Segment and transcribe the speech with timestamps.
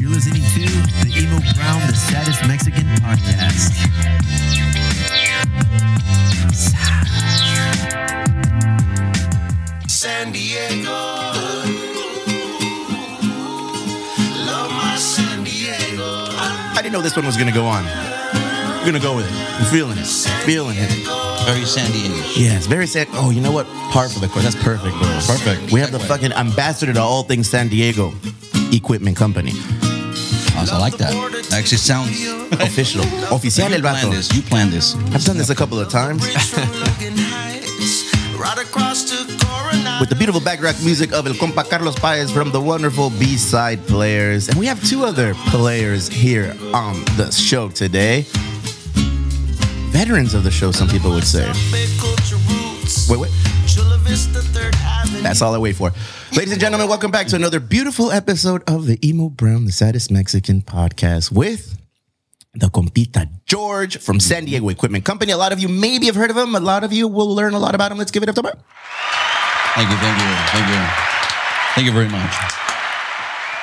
[0.00, 0.60] You're listening to
[1.04, 3.76] the Emo Brown, the saddest Mexican podcast.
[9.86, 10.90] San Diego.
[14.46, 16.26] Love my San Diego.
[16.38, 17.84] I didn't know this one was gonna go on.
[17.84, 19.32] We're gonna go with it.
[19.60, 20.06] I'm feeling it.
[20.06, 21.19] Feeling it.
[21.44, 22.14] Very San Diego.
[22.36, 23.08] Yeah, it's very sad.
[23.12, 23.66] Oh, you know what?
[23.92, 24.44] Par for the course.
[24.44, 25.08] That's perfect, bro.
[25.26, 25.72] Perfect.
[25.72, 28.12] We have the fucking ambassador to all things San Diego
[28.72, 29.52] Equipment Company.
[30.56, 31.12] Also, I like that.
[31.12, 32.10] that Actually, sounds.
[32.60, 33.02] Official.
[33.32, 34.10] Oficial el You planned vato.
[34.12, 34.34] this.
[34.36, 34.94] You planned this.
[35.14, 36.22] I've done this a couple of times.
[38.38, 40.00] Right across to Coronado.
[40.00, 44.48] with the beautiful background music of El Compa Carlos Paez from the wonderful B-side players.
[44.48, 48.26] And we have two other players here on the show today.
[49.90, 51.44] Veterans of the show, some people would say.
[51.72, 53.08] Big culture roots.
[53.08, 53.30] Wait, wait.
[53.66, 55.20] Chula Vista, Third Avenue.
[55.20, 55.92] That's all I wait for.
[56.36, 60.10] Ladies and gentlemen, welcome back to another beautiful episode of the Emo Brown, the saddest
[60.12, 61.76] Mexican podcast with
[62.54, 65.32] the compita George from San Diego Equipment Company.
[65.32, 66.54] A lot of you maybe have heard of him.
[66.54, 67.98] A lot of you will learn a lot about him.
[67.98, 68.54] Let's give it up to him.
[69.74, 69.96] Thank you.
[69.96, 70.26] Thank you.
[70.52, 70.86] Thank you.
[71.74, 72.34] Thank you very much.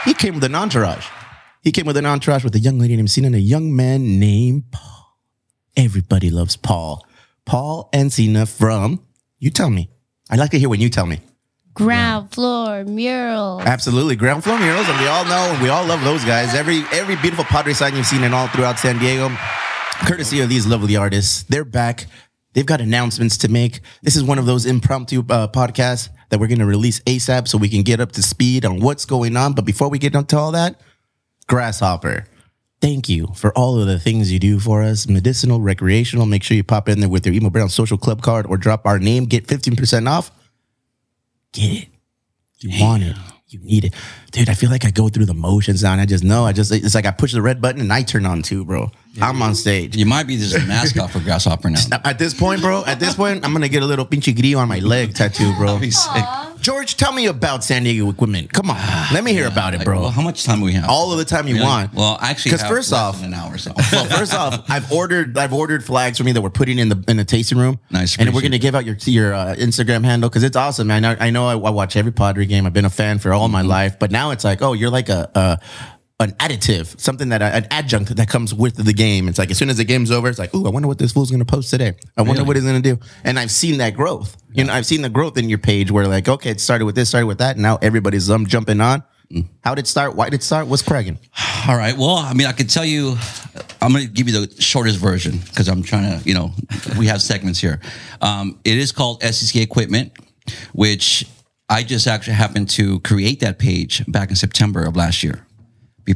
[0.03, 1.07] He came with an entourage.
[1.61, 4.19] He came with an entourage with a young lady named Cena and a young man
[4.19, 4.96] named Paul.
[5.77, 7.05] Everybody loves Paul.
[7.45, 9.05] Paul and Cena from,
[9.39, 9.89] you tell me.
[10.29, 11.19] I'd like to hear when you tell me.
[11.73, 13.61] ground floor mural.
[13.61, 14.15] Absolutely.
[14.15, 16.55] Ground floor murals, and we all know we all love those guys.
[16.55, 19.29] Every every beautiful Padre sign you've seen in all throughout San Diego,
[20.07, 21.43] courtesy of these lovely artists.
[21.43, 22.07] They're back.
[22.53, 23.81] They've got announcements to make.
[24.01, 27.59] This is one of those impromptu uh, podcasts that we're going to release ASAP so
[27.59, 29.53] we can get up to speed on what's going on.
[29.53, 30.81] But before we get into all that,
[31.47, 32.25] Grasshopper,
[32.81, 35.07] thank you for all of the things you do for us.
[35.07, 36.25] Medicinal, recreational.
[36.25, 38.85] Make sure you pop in there with your Emo Brown Social Club card or drop
[38.85, 39.25] our name.
[39.25, 40.31] Get 15% off.
[41.53, 41.87] Get it.
[42.59, 43.15] You want it.
[43.49, 43.93] You need it.
[44.31, 46.45] Dude, I feel like I go through the motions now and I just know.
[46.45, 48.91] I just, it's like I push the red button and I turn on too, bro.
[49.21, 49.95] I'm on stage.
[49.95, 51.79] You might be just a mascot for Grasshopper now.
[52.03, 54.67] At this point, bro, at this point, I'm gonna get a little pinche grillo on
[54.67, 55.77] my leg tattoo, bro.
[55.79, 56.23] Be sick.
[56.59, 58.51] George, tell me about San Diego equipment.
[58.51, 58.77] Come on,
[59.13, 60.01] let me hear about it, Like, bro.
[60.01, 60.89] well, how much time do we have?
[60.89, 61.65] All of the time you Really?
[61.65, 61.93] want.
[61.93, 63.57] Well, actually, because first less off, than an hour.
[63.57, 63.73] So.
[63.91, 67.03] well, first off, I've ordered I've ordered flags for me that we're putting in the
[67.07, 67.79] in the tasting room.
[67.91, 71.05] Nice, and we're gonna give out your your uh, Instagram handle because it's awesome, man.
[71.05, 72.65] I, I know I, I watch every Padre game.
[72.65, 73.69] I've been a fan for all my Mm-hmm.
[73.69, 75.29] life, but now it's like, oh, you're like a.
[75.35, 75.59] a
[76.19, 79.27] an additive, something that an adjunct that comes with the game.
[79.27, 81.11] It's like as soon as the game's over, it's like, ooh, I wonder what this
[81.11, 81.93] fool's gonna post today.
[82.17, 82.47] I wonder Really?
[82.47, 82.99] what he's gonna do.
[83.23, 84.35] And I've seen that growth.
[84.51, 86.95] You know, I've seen the growth in your page where like, okay, it started with
[86.95, 89.03] this, started with that, and now everybody's um jumping on.
[89.31, 89.45] Mm.
[89.63, 90.15] How did it start?
[90.15, 90.67] Why did it start?
[90.67, 91.19] What's cracking?
[91.67, 91.95] All right.
[91.97, 93.17] Well, I mean, I can tell you,
[93.81, 96.51] I'm going to give you the shortest version because I'm trying to, you know,
[96.97, 97.81] we have segments here.
[98.21, 100.13] Um, it is called SEC Equipment,
[100.71, 101.25] which
[101.67, 105.45] I just actually happened to create that page back in September of last year.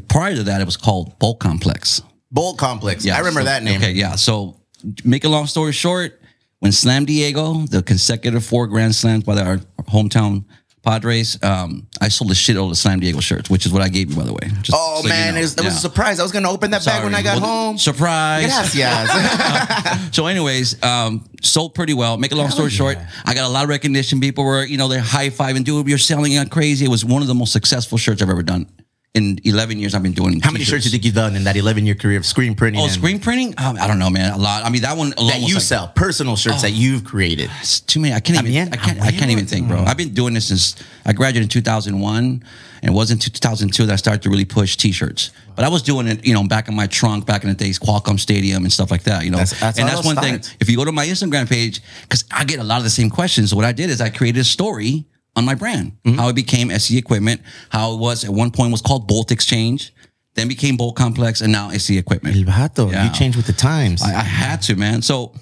[0.08, 2.02] Prior to that, it was called Bolt Complex.
[2.32, 3.04] Bolt Complex.
[3.06, 3.78] Yeah, I remember so- that name.
[3.82, 4.16] Okay, yeah.
[4.16, 4.58] So,
[5.04, 6.20] make a long story short,
[6.60, 9.58] when Slam Diego, the consecutive four Grand Slams by our
[9.90, 10.46] hometown
[10.84, 14.10] Padres, um, I sold a shitload of Slam Diego shirts, which is what I gave
[14.12, 14.48] you, by the way.
[14.64, 15.40] Just Oh so you man, know.
[15.40, 15.78] it was, it was Yeah.
[15.78, 16.20] a surprise.
[16.20, 17.78] I was gonna open that bag when I got Well, home.
[17.78, 18.46] Surprise.
[18.46, 19.10] Gracias.
[20.16, 22.18] So, anyways, um, sold pretty well.
[22.18, 24.20] Make a long story short, I got a lot of recognition.
[24.20, 26.86] People were, you know, they're high fiving, dude, you're selling out crazy.
[26.86, 28.68] It was one of the most successful shirts I've ever done.
[29.14, 31.44] In 11 years, I've been doing How many shirts do you think you've done in
[31.44, 32.82] that 11 year career of screen printing?
[32.82, 33.54] Oh, screen printing?
[33.58, 34.32] Um, I don't know, man.
[34.32, 34.64] A lot.
[34.64, 37.50] I mean, that one alone that you like- sell, personal shirts that you've created.
[37.60, 38.14] It's too many.
[38.14, 38.70] I can't even.
[38.70, 38.74] También?
[38.74, 39.02] I can't.
[39.02, 39.84] I can't even think, bro.
[39.84, 42.42] I've been doing this since I graduated in 2001, and
[42.90, 45.32] it wasn't 2002 that I started to really push T-shirts.
[45.58, 47.78] But I was doing it, you know, back in my trunk, back in the days,
[47.80, 49.26] Qualcomm Stadium and stuff like that.
[49.26, 50.48] You know, That's- that's and that's one starts.
[50.48, 50.58] thing.
[50.62, 53.10] If you go to my Instagram page, because I get a lot of the same
[53.10, 53.50] questions.
[53.50, 55.04] So what I did is I created a story
[55.36, 56.18] on my brand, Mm-hmm.
[56.20, 59.94] how it became SE Equipment, how it was at one point was called Bolt Exchange,
[60.36, 62.36] then became Bolt Complex, and now SE Equipment.
[62.36, 63.06] El vato, Yeah.
[63.06, 64.02] you changed with the times.
[64.02, 65.02] I, I had to, man.
[65.02, 65.34] So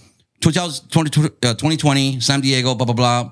[0.42, 3.32] 2020, uh, 2020, San Diego, blah, blah, blah.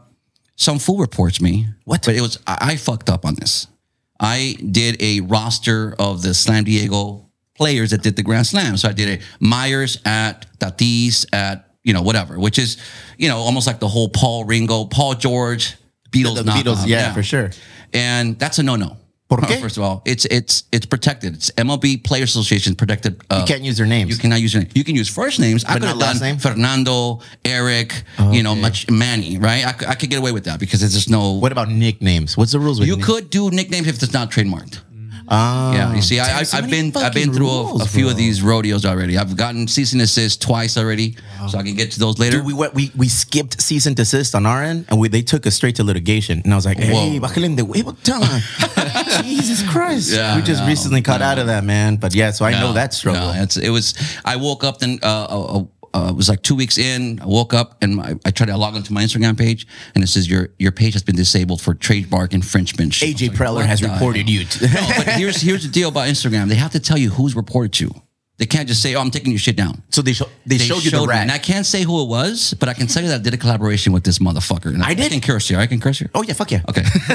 [0.56, 1.68] Some fool reports me.
[1.86, 2.04] What?
[2.06, 3.68] But it was, I, I fucked up on this.
[4.20, 8.76] I did a roster of the Slam Diego players that did the Grand Slam.
[8.78, 12.78] So I did a Myers at Tatis at, you know, whatever, which is,
[13.18, 15.76] you know, almost like the whole Paul Ringo, Paul George,
[16.12, 16.36] Beatles.
[16.36, 16.88] the Beatles, knockoff.
[16.88, 17.52] yeah, for sure.
[17.94, 18.98] And that's a no-no.
[19.30, 19.42] ¿Por?
[19.42, 21.34] First of all, it's it's it's protected.
[21.36, 23.22] It's MLB Player Association protected.
[23.30, 24.10] Uh, You can't use their names.
[24.10, 24.72] You cannot use your name.
[24.74, 25.66] You can use first names.
[25.66, 26.38] I But could have last done name?
[26.40, 29.66] Fernando, Eric, you know, much Manny, right?
[29.68, 31.34] I, could- I could get away with that because there's just no.
[31.34, 32.38] What about nicknames?
[32.38, 34.80] What's the rules with you nick- could do nicknames if it's not trademarked.
[35.30, 35.74] Ah.
[35.74, 38.04] Yeah, you see, I, I, so I've been I've been through a, rules, a few
[38.06, 38.12] bro.
[38.12, 39.18] of these rodeos already.
[39.18, 41.18] I've gotten cease and desist twice already,
[41.50, 42.38] so I can get to those later.
[42.38, 45.22] Dude, we went, we we skipped cease and desist on our end, and we they
[45.22, 46.42] took us straight to litigation.
[46.44, 48.42] And I was like, "Hey, bájale de huevo, time."
[49.24, 50.14] Jesus Christ!
[50.14, 51.98] Yeah, we just no, recently caught out of that, man.
[51.98, 53.34] But yeah, so I know No, that struggle.
[53.34, 53.94] No, it's, it was.
[54.24, 55.00] I woke up then.
[55.04, 55.64] Uh, uh,
[55.98, 57.20] uh, it was like two weeks in.
[57.22, 59.66] I woke up and my, I tried to log onto my Instagram page,
[59.96, 62.94] and it says your your page has been disabled for trademark infringement.
[63.02, 64.46] I AJ like, Preller has reported you.
[64.46, 66.50] To- no, but here's here's the deal about Instagram.
[66.50, 67.92] They have to tell you who's reported you.
[68.38, 70.86] They can't just say, "Oh, I'm taking your shit down." so they show, they, showed
[70.86, 71.22] you the rat.
[71.22, 73.34] and I can't say who it was, but I can tell you that I did
[73.34, 74.68] a collaboration with this motherfucker.
[74.68, 75.08] And I did?
[75.08, 75.58] I can curse you.
[75.58, 76.12] I can curse here.
[76.14, 76.62] oh yeah, fuck yeah.
[76.70, 76.84] Okay.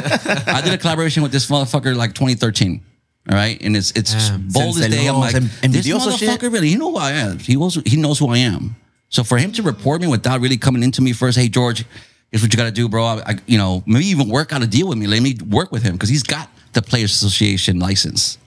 [0.59, 2.83] I did a collaboration with this motherfucker like 2013.
[3.31, 3.61] All right.
[3.63, 5.07] And it's it's ah, bold as day.
[5.07, 6.29] I'm like, en- this envidioso shit.
[6.29, 7.39] motherfucker really, he know who I am.
[7.39, 8.77] He knows he knows who I am.
[9.09, 11.85] So for him to report me without really coming into me first, hey George,
[12.31, 13.05] here's what you gotta do, bro.
[13.05, 15.07] I, I you know, maybe even work out a deal with me.
[15.07, 18.39] Let me work with him because he's got the Players Association license.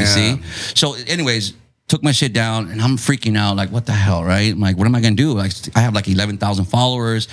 [0.00, 0.40] You see?
[0.74, 1.52] So, anyways,
[1.88, 3.56] took my shit down and I'm freaking out.
[3.56, 4.52] Like, what the hell, right?
[4.52, 5.32] I'm like, what am I gonna do?
[5.32, 7.28] Like, I have like 11,000 followers.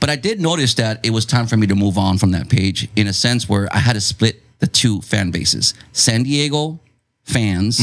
[0.00, 2.48] But I did notice that it was time for me to move on from that
[2.48, 6.80] page in a sense where I had to split the two fan bases San Diego
[7.24, 7.80] fans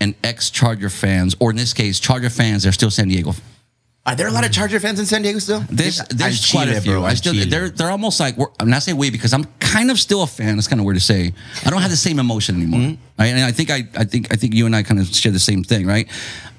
[0.00, 3.32] and ex Charger fans, or in this case, Charger fans, they're still San Diego
[4.04, 5.64] Are there a lot of Charger fans in San Diego still?
[5.70, 6.92] there's there's quite a few.
[6.92, 7.04] bro.
[7.04, 9.90] I I'm still they're they're almost like we're, I'm not saying we because I'm kind
[9.90, 10.58] of still a fan.
[10.58, 11.32] It's kind of weird to say.
[11.64, 12.80] I don't have the same emotion anymore.
[12.80, 13.02] Mm-hmm.
[13.18, 13.26] Right?
[13.26, 15.40] And I think I I think I think you and I kind of share the
[15.40, 16.08] same thing, right?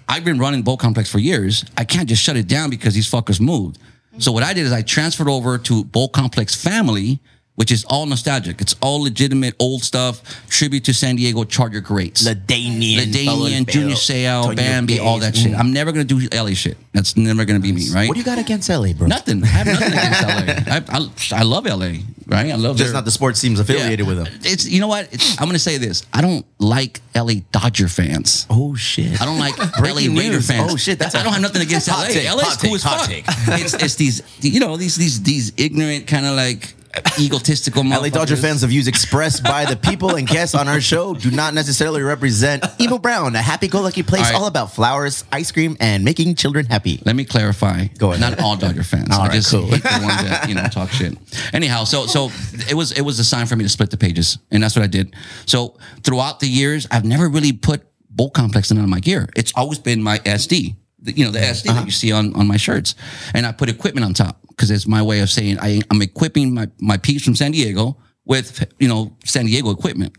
[0.10, 1.66] I've been running Bolt Complex for years.
[1.78, 3.78] I can't just shut it down because these fuckers moved.
[4.20, 7.20] So what I did is I transferred over to Bolt Complex family,
[7.58, 8.62] which is all nostalgic.
[8.62, 10.22] It's all legitimate old stuff.
[10.48, 12.22] Tribute to San Diego Charger greats.
[12.28, 15.54] LaDainian, LaDainian, Junior Seau, Bambi, all that shit.
[15.56, 16.78] I'm never gonna do LA shit.
[16.94, 18.06] That's never gonna be me, right?
[18.06, 18.08] Mm.
[18.10, 19.08] What do you got against LA, bro?
[19.08, 19.44] Nothing.
[19.44, 21.00] I have nothing against LA.
[21.36, 22.52] I, I, I love LA, right?
[22.52, 24.06] I love Just their- not the sports teams affiliated Yeah.
[24.14, 24.28] with them.
[24.44, 25.12] It's you know what?
[25.12, 26.06] It's, I'm gonna say this.
[26.14, 28.46] I don't like LA Dodger fans.
[28.52, 29.20] Oh shit!
[29.20, 30.74] I don't like LA Raider fans.
[30.74, 32.06] Oh, shit, that's I don't have nothing against LA.
[32.06, 33.60] take, LA is cool take, as fuck.
[33.60, 36.76] It's, it's these you know these these these ignorant kind of like
[37.20, 41.14] egotistical LA Dodger fans, the views expressed by the people and guests on our show
[41.14, 44.36] do not necessarily represent Evil Brown, a happy-go-lucky place All right.
[44.42, 47.02] all about flowers, ice cream, and making children happy.
[47.06, 47.88] Let me clarify.
[47.98, 48.22] Go ahead.
[48.22, 49.10] Not all Dodger fans.
[49.12, 49.66] All I right, just cool.
[49.68, 51.18] hate the ones that you know talk shit.
[51.54, 52.30] Anyhow, so so
[52.70, 54.84] it was it was a sign for me to split the pages, and that's what
[54.84, 55.16] I did.
[55.46, 59.28] So throughout the years, I've never really put Bolt Complex in on my gear.
[59.36, 60.76] It's always been my SD.
[61.04, 61.80] You know the SD Uh-huh.
[61.80, 62.96] that you see on on my shirts,
[63.34, 66.54] and I put equipment on top because it's my way of saying I, I'm equipping
[66.54, 70.16] my my peeps from San Diego with you know San Diego equipment.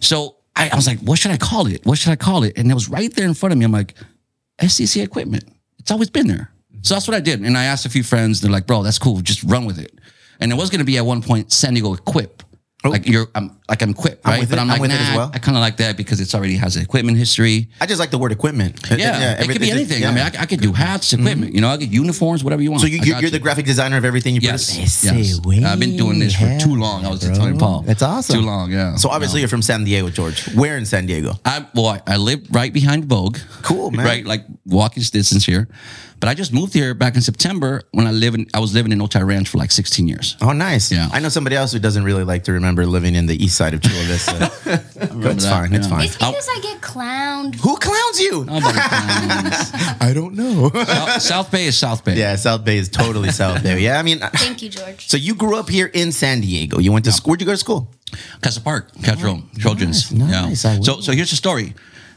[0.00, 1.84] So I, I was like, what should I call it?
[1.84, 2.56] What should I call it?
[2.58, 3.64] And it was right there in front of me.
[3.64, 3.94] I'm like,
[4.60, 5.44] SCC equipment.
[5.78, 6.52] It's always been there.
[6.82, 7.40] So that's what I did.
[7.40, 9.20] And I asked a few friends, they're like, bro, that's cool.
[9.20, 9.98] Just run with it.
[10.40, 12.42] And it was going to be at one point San Diego Equip.
[12.82, 12.88] Oh.
[12.88, 14.40] Like you're, I'm like I'm equipped, I'm right?
[14.40, 14.62] with but it.
[14.62, 15.30] I'm I'm like, with nah, it as well.
[15.34, 17.68] I kind of like that because it's already has equipment history.
[17.78, 18.80] I just like the word equipment.
[18.90, 20.00] Yeah, yeah it could be anything.
[20.00, 20.08] yeah.
[20.08, 21.26] I mean, I, I could do hats, mm-hmm.
[21.26, 21.54] equipment.
[21.54, 22.80] You know, I get uniforms, whatever you want.
[22.80, 25.04] so you, you're you're the graphic designer of everything you Yes, produce.
[25.04, 25.64] yes.
[25.64, 27.04] I've been doing this for too long.
[27.04, 27.82] I was just telling Paul.
[27.82, 28.40] That's awesome.
[28.40, 28.96] Too long, yeah.
[28.96, 30.48] So obviously you're from San Diego, George.
[30.54, 31.34] Where in San Diego?
[31.44, 33.36] I well, I, I live right behind Vogue.
[33.60, 34.06] Cool, man.
[34.06, 35.68] Right, like walking distance here.
[36.20, 38.92] But I just moved here back in September when I live in I was living
[38.92, 40.36] in Otay Ranch for like 16 years.
[40.42, 40.92] Oh, nice.
[40.92, 41.08] Yeah.
[41.12, 43.72] I know somebody else who doesn't really like to remember living in the east side
[43.74, 44.52] of Chula Vista.
[45.00, 45.72] But it's that, fine.
[45.74, 45.94] It's yeah.
[45.96, 46.04] fine.
[46.04, 47.54] It's because I get clowned.
[47.56, 48.44] Who clowns you?
[48.50, 50.68] I don't know.
[50.84, 52.16] South, South Bay is South Bay.
[52.16, 53.80] yeah, South Bay is totally South Bay.
[53.80, 55.08] Yeah, I mean, Thank you, George.
[55.08, 56.78] so you grew up here in San Diego.
[56.78, 57.30] You went to school.
[57.30, 57.90] Where'd you go to school?
[58.42, 60.12] Castle Park, Catron, Trojans.
[60.12, 60.80] nice, I Yeah.
[60.82, 61.74] So so here's the story.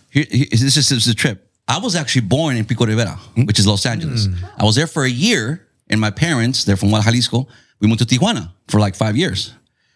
[0.09, 1.42] Here, here- this is this is the trip.
[1.67, 3.47] I was actually born in Pico Rivera, mm.
[3.47, 4.27] which is Los Angeles.
[4.27, 4.49] Mm.
[4.57, 7.47] I was there for a year, and my parents, they're from Jalisco.
[7.79, 9.53] We moved to Tijuana for like five years.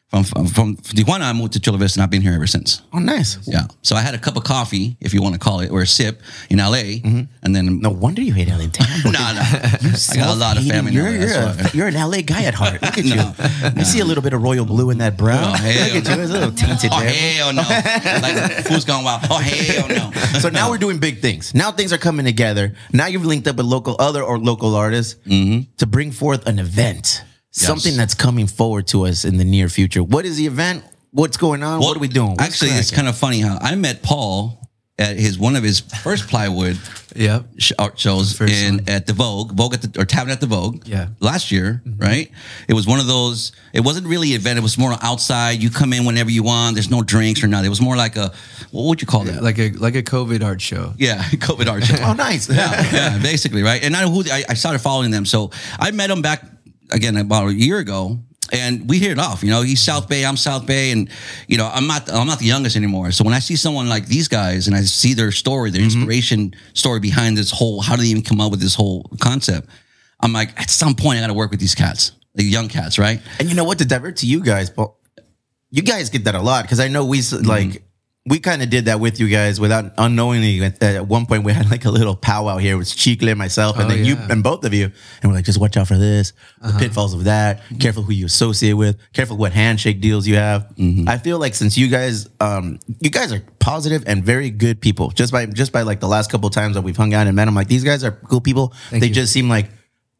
[0.09, 2.81] From, from, from Tijuana, I moved to Chula Vista, and I've been here ever since.
[2.93, 3.37] Oh, nice.
[3.45, 3.63] Yeah.
[3.81, 5.85] So I had a cup of coffee, if you want to call it, or a
[5.87, 7.23] sip in LA, mm-hmm.
[7.43, 8.67] and then No wonder you hate LA.
[8.67, 9.17] Damn, no, no.
[9.19, 10.71] I got a lot of Self-hating.
[10.71, 10.91] family.
[10.93, 12.81] You're, now, you're, that's a, you're an LA guy at heart.
[12.81, 13.33] Look at No, you.
[13.81, 15.43] I see a little bit of royal blue in that brown.
[15.43, 16.23] Oh, hell Look at you.
[16.23, 17.09] It's a little tainted Oh there.
[17.09, 17.63] hell no!
[17.63, 19.23] Like who's gone wild?
[19.29, 20.11] Oh hell no!
[20.39, 21.53] So now we're doing big things.
[21.53, 22.75] Now things are coming together.
[22.93, 25.69] Now you've linked up with local other or local artists mm-hmm.
[25.77, 30.03] to bring forth an event, something that's coming forward to us in the near future.
[30.03, 30.83] What is the event?
[31.11, 31.79] What's going on?
[31.79, 32.31] what are we doing?
[32.31, 34.61] What's Actually, it's kind of funny how I met Paul
[34.99, 36.77] at his one of his first plywood
[37.15, 37.45] Yep.
[37.57, 38.89] sh- art shows First in one.
[38.89, 40.85] at the Vogue, Vogue at the or Tavern at the Vogue.
[40.87, 41.07] Yeah.
[41.19, 41.99] last year, Mm-hmm.
[42.01, 42.31] right?
[42.67, 43.53] It was one of those.
[43.73, 44.59] It wasn't really an event.
[44.59, 45.61] It was more outside.
[45.63, 46.75] You come in whenever you want.
[46.75, 47.65] There's no drinks or nothing.
[47.67, 48.33] It was more like a
[48.71, 49.41] what would you call that?
[49.41, 50.93] Like a like a COVID art show.
[50.97, 51.95] yeah, COVID art show.
[52.01, 52.49] oh, nice.
[52.49, 53.81] yeah, yeah, basically, right?
[53.83, 55.25] And I who I, I started following them.
[55.25, 56.43] So I met them back
[56.91, 58.19] again about a year ago,
[58.51, 59.43] and we hit it off.
[59.43, 61.09] You know, he's South Bay, I'm South Bay, and
[61.47, 63.11] you know, I'm not I'm not the youngest anymore.
[63.11, 66.53] So when I see someone like these guys and I see their story, their inspiration
[66.73, 69.69] story behind this whole, how do they even come up with this whole concept?
[70.21, 72.97] I'm like, at some point, I got to work with these cats, the young cats,
[72.97, 73.21] right?
[73.39, 73.79] And you know what?
[73.79, 74.93] To divert to you guys, but
[75.69, 77.67] you guys get that a lot because I know we like.
[77.67, 77.83] Mm-hmm.
[78.27, 80.61] We kind of did that with you guys without unknowingly.
[80.81, 83.89] At, one point, we had like a little powwow here with Chicle, myself, and Oh,
[83.89, 84.19] then you yeah.
[84.21, 84.27] Uh-huh.
[84.31, 84.85] and both of you,
[85.21, 87.61] and we're like, just watch out for this, the pitfalls of that.
[87.79, 88.97] Careful who you associate with.
[89.13, 90.63] Careful what handshake deals you have.
[90.77, 91.07] Mm-hmm.
[91.07, 95.09] I feel like since you guys, um, you guys are positive and very good people.
[95.11, 97.47] Just by just by like the last couple times that we've hung out and met,
[97.47, 98.73] I'm like, these guys are cool people.
[98.89, 99.13] Thank they you.
[99.13, 99.69] just seem like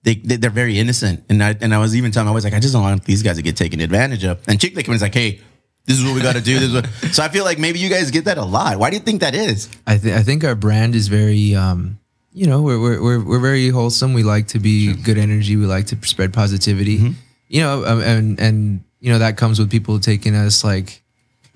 [0.04, 2.54] they, they they're very innocent, and I and I was even telling my wife like
[2.54, 4.40] I just don't want these guys to get taken advantage of.
[4.48, 5.42] And Chick and was like, hey,
[5.88, 6.60] this is what we got to do.
[6.60, 6.86] This is what.
[7.14, 8.78] So I feel like maybe you guys get that a lot.
[8.78, 9.70] Why do you think that is?
[9.88, 11.98] I, th- I think our brand is very, um,
[12.34, 14.14] you know, we're, we're, we're, we're very wholesome.
[14.14, 15.56] We like to be good energy.
[15.56, 17.12] We like to spread positivity, Mm-hmm.
[17.48, 21.02] you know, um, and, and, you know, that comes with people taking us like,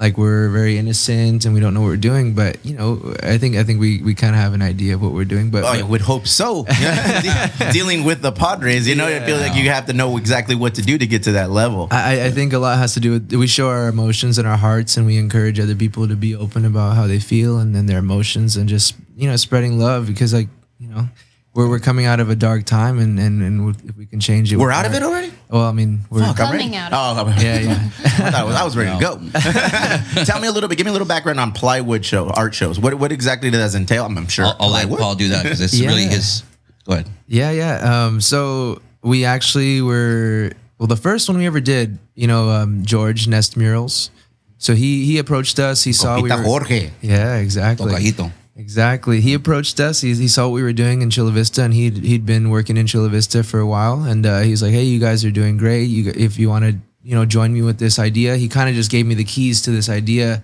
[0.02, 2.34] like we're very innocent and we don't know what we're doing.
[2.34, 5.02] But, you know, I think, I think we, we kind of have an idea of
[5.04, 6.64] what we're doing, but, Oh, I would hope so.
[6.66, 10.56] De- Dealing with the Padres, you know, it feels like you have to know exactly
[10.56, 11.88] what to do to get to that level.
[11.92, 14.58] I, I think a lot has to do with we show our emotions and our
[14.58, 17.86] hearts, and we encourage other people to be open about how they feel and, then
[17.86, 21.08] their emotions, and just you know spreading love because like you know
[21.54, 24.52] we're we're coming out of a dark time, and and, and if we can change
[24.54, 25.32] it, We're with out of it already.
[25.50, 27.72] Well, I mean, we're Fuck, I'm Coming out of Oh, I'm- yeah, yeah.
[28.06, 30.24] I, thought I was, I was ready to go.
[30.24, 30.78] Tell me a little bit.
[30.78, 32.80] Give me a little background on plywood show, art shows.
[32.80, 34.06] What what exactly does that entail?
[34.06, 34.46] I'm, I'm sure.
[34.46, 35.88] I'll, I'll let Paul do that because it's Yeah.
[35.90, 36.44] really his.
[36.86, 37.10] Go ahead.
[37.28, 38.06] Yeah, yeah.
[38.06, 40.88] Um, so we actually were well.
[40.88, 44.10] The first one we ever did, you know, um, George Nest Murals.
[44.58, 45.84] So he he approached us.
[45.84, 46.92] He saw we were, Jorge.
[47.02, 47.92] Yeah, exactly.
[47.92, 48.32] Tocajito.
[48.56, 49.22] Exactly.
[49.22, 50.02] He approached us.
[50.02, 52.78] He, he saw what we were doing in Chula Vista, and he'd he'd been working
[52.78, 54.04] in Chula Vista for a while.
[54.04, 55.86] And uh, he's like, "Hey, you guys are doing great.
[55.86, 58.76] You, if you want to, you know, join me with this idea." He kind of
[58.76, 60.44] just gave me the keys to this idea,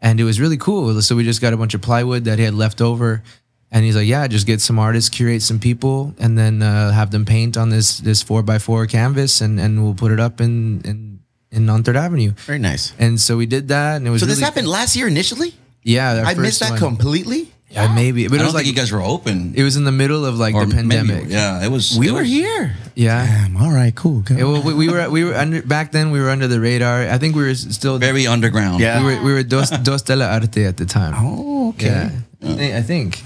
[0.00, 1.00] and it was really cool.
[1.02, 3.22] So we just got a bunch of plywood that he had left over,
[3.70, 7.10] and he's like, "Yeah, just get some artists, curate some people, and then uh, have
[7.10, 10.40] them paint on this this four by four canvas, and and we'll put it up
[10.40, 12.94] in in in on Third Avenue." Very nice.
[12.98, 15.52] And so we did that, and it was So this really- happened last year initially.
[15.82, 16.78] Yeah, our I missed that one.
[16.78, 17.48] completely.
[17.70, 19.54] Yeah, maybe, but I it don't was like think you guys were open.
[19.56, 21.30] it was in the middle of like or the maybe- pandemic.
[21.30, 21.96] yeah, it was.
[21.98, 22.76] We it were was- here.
[22.94, 23.24] Yeah.
[23.26, 23.56] Damn.
[23.56, 23.94] All right.
[23.94, 24.20] Cool.
[24.20, 24.34] Go.
[24.36, 26.10] Yeah, well, we, we were we were under back then.
[26.10, 27.08] We were under the radar.
[27.08, 28.80] I think we were still very underground.
[28.80, 29.00] Yeah.
[29.00, 31.14] we were we were dos, dos de la arte at the time.
[31.16, 31.86] Oh, okay.
[31.86, 32.10] Yeah,
[32.42, 33.22] I think- I think.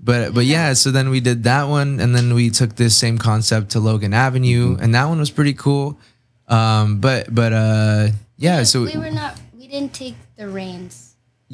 [0.00, 3.16] But but yeah, so then we did that one, and then we took this same
[3.16, 5.96] concept to Logan Avenue, and that one was pretty cool.
[6.48, 9.38] Um, but but uh, yeah, so we were not.
[9.56, 11.03] We didn't take the reins.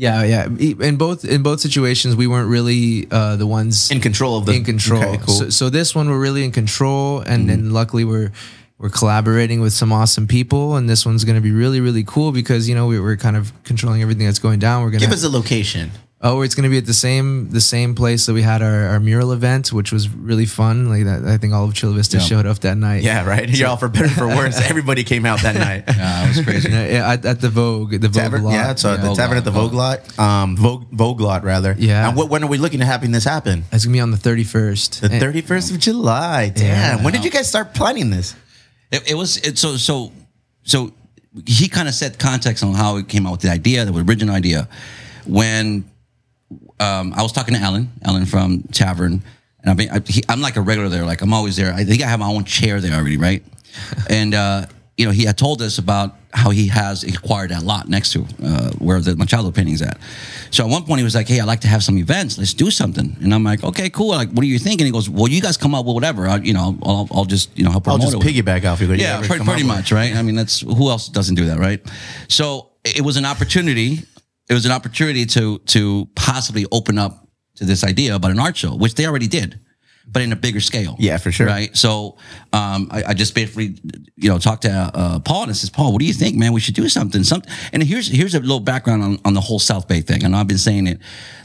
[0.00, 0.47] Yeah yeah.
[0.88, 4.52] In both in both situations, we weren't really uh, the ones In control of the
[4.52, 5.02] in control.
[5.02, 5.35] Okay, cool.
[5.35, 8.33] so, so this one we're really in control, and and luckily we're
[8.78, 12.33] we're collaborating with some awesome people, and this one's going to be really really cool
[12.33, 14.83] because you know we, we're kind of controlling everything that's going down.
[14.83, 15.90] We're gonna Give us a location.
[16.23, 18.89] Oh, it's going to be at the same the same place that we had our,
[18.89, 20.89] our mural event, which was really fun.
[20.91, 22.23] Like that, I think all of Chula Vista Yeah.
[22.25, 23.03] showed up that night.
[23.03, 23.49] Yeah, right.
[23.59, 24.61] You're all for better for worse.
[24.69, 25.85] Everybody came out that night.
[25.97, 26.71] Yeah, it was crazy.
[26.71, 28.53] Yeah, at, at the Vogue, the Vogue Tavern, lot.
[28.53, 31.75] yeah, so the Vogue tavern lot, at the Vogue lot, um, Vogue, Vogue lot rather.
[31.79, 32.09] Yeah.
[32.09, 33.65] And what, when are we looking to having this happen?
[33.73, 35.00] It's gonna be on the thirty first.
[35.00, 36.50] The thirty first of July.
[36.55, 36.65] Damn.
[36.99, 37.05] Yeah.
[37.05, 38.35] When did you guys start planning this?
[38.93, 40.12] It, it was it, so so
[40.65, 40.93] so.
[41.47, 44.35] He kind of set context on how it came out with the idea, the original
[44.35, 44.69] idea.
[45.27, 45.85] When
[46.81, 49.23] um, I was talking to Alan, Alan from Tavern,
[49.63, 51.05] and I mean, I, he, I'm like a regular there.
[51.05, 51.73] Like I'm always there.
[51.73, 53.45] I think I have my own chair there already, right?
[54.11, 57.89] and uh, you know, he had told us about how he has acquired that lot
[57.89, 59.99] next to uh, where the Machado painting's at.
[60.51, 62.39] So at one point he was like, "Hey, I'd like to have some events.
[62.39, 64.09] Let's do something." And I'm like, "Okay, cool.
[64.09, 66.29] Like, what are you thinking?" And he goes, "Well, you guys come up with whatever.
[66.29, 68.81] I, you know, I'll, I'll just you know help I'll promote just it." piggyback off
[68.81, 68.93] you.
[68.93, 70.15] Yeah, pretty, pretty much, right?
[70.15, 71.81] I mean, that's who else doesn't do that, right?
[72.29, 74.01] So it was an opportunity.
[74.50, 78.57] It was an opportunity to to possibly open up to this idea about an art
[78.57, 79.61] show, which they already did,
[80.09, 80.97] but in a bigger scale.
[80.99, 81.47] Yeah, for sure.
[81.47, 81.75] Right.
[81.76, 82.16] So
[82.52, 83.78] um, I, I just basically,
[84.16, 86.52] you know, talked to uh, Paul and I says, Paul, what do you think, man?
[86.52, 87.23] We should do something.
[87.23, 87.52] Something.
[87.73, 90.25] And here's here's a little background on, on the whole South Bay thing.
[90.25, 90.99] And I've been saying it.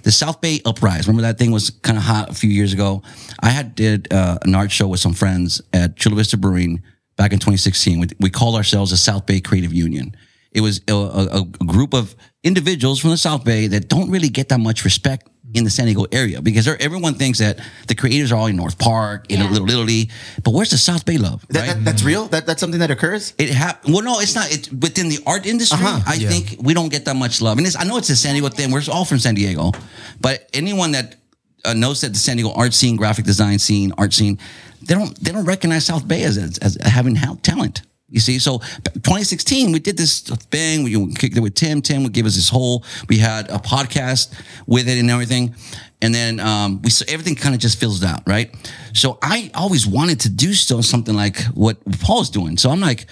[0.04, 1.08] The South Bay uprise.
[1.08, 3.04] Remember that thing was kind of hot a few years ago.
[3.40, 6.82] I had did uh, an art show with some friends at Chula Vista Brewing
[7.18, 8.00] back in 2016.
[8.00, 10.16] We, we called ourselves the South Bay Creative Union.
[10.56, 14.30] It was a, a, a group of individuals from the South Bay that don't really
[14.30, 18.32] get that much respect in the San Diego area because everyone thinks that the creators
[18.32, 19.50] are all in North Park, in Yeah.
[19.50, 20.10] Little Italy,
[20.44, 21.46] but where's the South Bay love?
[21.50, 21.68] That, right?
[21.76, 22.26] that, that's real.
[22.28, 23.34] That, that's something that occurs.
[23.38, 23.94] it happened.
[23.94, 24.52] Well, no, it's not.
[24.52, 25.80] It's within the art industry.
[25.82, 26.02] Uh-huh.
[26.08, 26.30] I Yeah.
[26.30, 27.58] think we don't get that much love.
[27.58, 28.72] And it's, I know it's a San Diego thing.
[28.72, 29.72] We're all from San Diego,
[30.20, 31.16] but anyone that
[31.64, 34.38] uh, knows that the San Diego art scene, graphic design scene, art scene,
[34.82, 37.82] they don't they don't recognize South Bay as as, as having ha- talent.
[38.10, 40.84] You see, so 2016, we did this thing.
[40.84, 41.82] We kicked it with Tim.
[41.82, 42.86] Tim would give us this whole.
[43.10, 44.32] We had a podcast
[44.68, 45.56] with it and everything,
[46.04, 48.56] and then um, we so everything kind of just fizzled out, right?
[48.94, 52.58] So I always wanted to do still something like what Paul's doing.
[52.58, 53.08] So I'm like,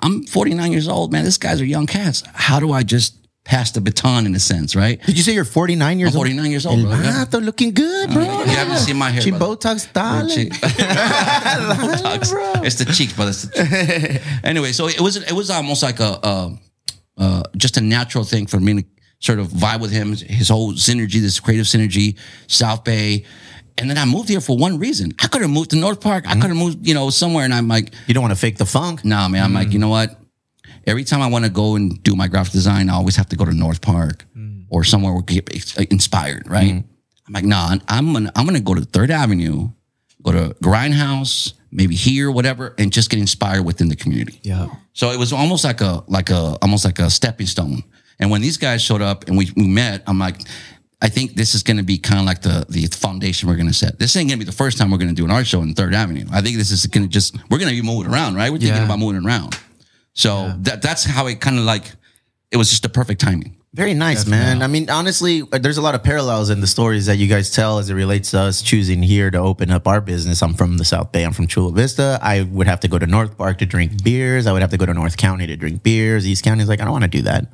[0.00, 1.24] I'm 49 years old, man.
[1.24, 2.22] These guys are young cats.
[2.32, 5.00] How do I just pass the baton in a sense, right?
[5.06, 6.26] Did you say you're 49 years I'm old?
[6.26, 6.92] 49 years old, bro.
[6.92, 7.26] El Yeah.
[7.40, 8.22] looking good, bro.
[8.22, 9.22] Uh, you haven't seen my hair.
[9.22, 9.56] She brother.
[9.56, 10.50] Botox darling.
[11.80, 12.64] Botox.
[12.64, 13.46] It's the cheeks, but it's
[14.44, 16.58] anyway, so it was it was almost like a, a
[17.18, 18.84] uh, just a natural thing for me to
[19.20, 20.14] sort of vibe with him.
[20.14, 23.24] His whole synergy, this creative synergy, South Bay.
[23.78, 25.12] And then I moved here for one reason.
[25.20, 26.26] I could have moved to North Park.
[26.26, 26.40] I mm-hmm.
[26.40, 27.44] could have moved, you know, somewhere.
[27.44, 29.04] And I'm like, You don't want to fake the funk.
[29.04, 29.44] nah, man.
[29.44, 29.74] I'm like, mm.
[29.74, 30.18] you know what?
[30.86, 33.36] Every time I want to go and do my graphic design, I always have to
[33.36, 34.64] go to North Park mm.
[34.68, 36.74] or somewhere where I get inspired, right?
[36.74, 36.90] Mm-hmm.
[37.26, 39.70] I'm like, nah, I'm gonna I'm gonna go to Third Avenue,
[40.22, 44.38] go to Grindhouse, maybe here, whatever, and just get inspired within the community.
[44.42, 44.68] Yeah.
[44.92, 47.82] So it was almost like a like a almost like a stepping stone.
[48.18, 50.40] And when these guys showed up and we, we met, I'm like,
[51.02, 53.68] I think this is going to be kind of like the the foundation we're going
[53.68, 53.98] to set.
[53.98, 55.62] This ain't going to be the first time we're going to do an art show
[55.62, 56.26] in Third Avenue.
[56.32, 58.50] I think this is going to just we're going to be moving around, right?
[58.50, 58.84] We're thinking Yeah.
[58.86, 59.58] about moving around.
[60.16, 61.92] So that that's how it kind of like
[62.50, 63.56] it was just the perfect timing.
[63.74, 64.62] Very nice, man.
[64.62, 67.50] I mean, honestly, uh, there's a lot of parallels in the stories that you guys
[67.50, 70.42] tell as it relates to us choosing here to open up our business.
[70.42, 71.24] I'm from the South Bay.
[71.24, 72.18] I'm from Chula Vista.
[72.22, 74.46] I would have to go to North Park to drink beers.
[74.46, 76.26] I would have to go to North County to drink beers.
[76.26, 77.44] East County is like, I don't want to do that.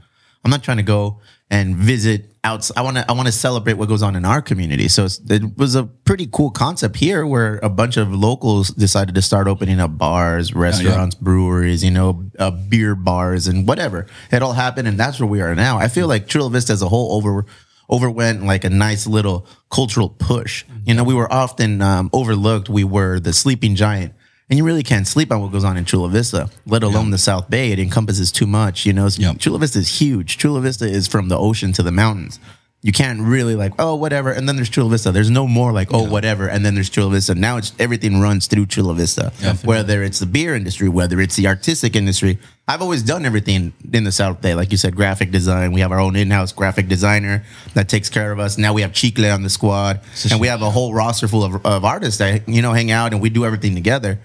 [0.44, 1.18] I'm not trying to go
[1.50, 2.78] and visit outside.
[2.78, 3.04] I want to.
[3.08, 4.88] I want to celebrate what goes on in our community.
[4.88, 9.14] So it's, it was a pretty cool concept here, where a bunch of locals decided
[9.14, 14.06] to start opening up bars, restaurants, breweries, you know, uh, beer bars, and whatever.
[14.30, 15.78] It all happened, and that's where we are now.
[15.78, 17.46] I feel like Chula Vista as a whole over
[17.90, 20.64] overwent like a nice little cultural push.
[20.84, 22.68] You know, we were often um, overlooked.
[22.68, 24.14] We were the sleeping giant.
[24.52, 27.16] And you really can't sleep on what goes on in Chula Vista, let alone the
[27.16, 27.72] South Bay.
[27.72, 28.84] It encompasses too much.
[28.84, 29.38] You know, Yep.
[29.38, 30.36] Chula Vista is huge.
[30.36, 32.38] Chula Vista is from the ocean to the mountains.
[32.82, 34.30] You can't really like, oh, whatever.
[34.30, 35.10] And then there's Chula Vista.
[35.10, 36.48] There's no more like, oh, whatever.
[36.48, 37.34] And then there's Chula Vista.
[37.34, 39.32] Now it's everything runs through Chula Vista.
[39.64, 42.38] Whether it's the beer industry, whether it's the artistic industry.
[42.68, 44.54] I've always done everything in the South Bay.
[44.54, 45.72] Like you said, graphic design.
[45.72, 48.58] We have our own in-house graphic designer that takes care of us.
[48.58, 50.00] Now we have Chicle on the squad.
[50.30, 53.14] And we have a whole roster full of, of artists that, you know, hang out
[53.14, 54.18] and we do everything together.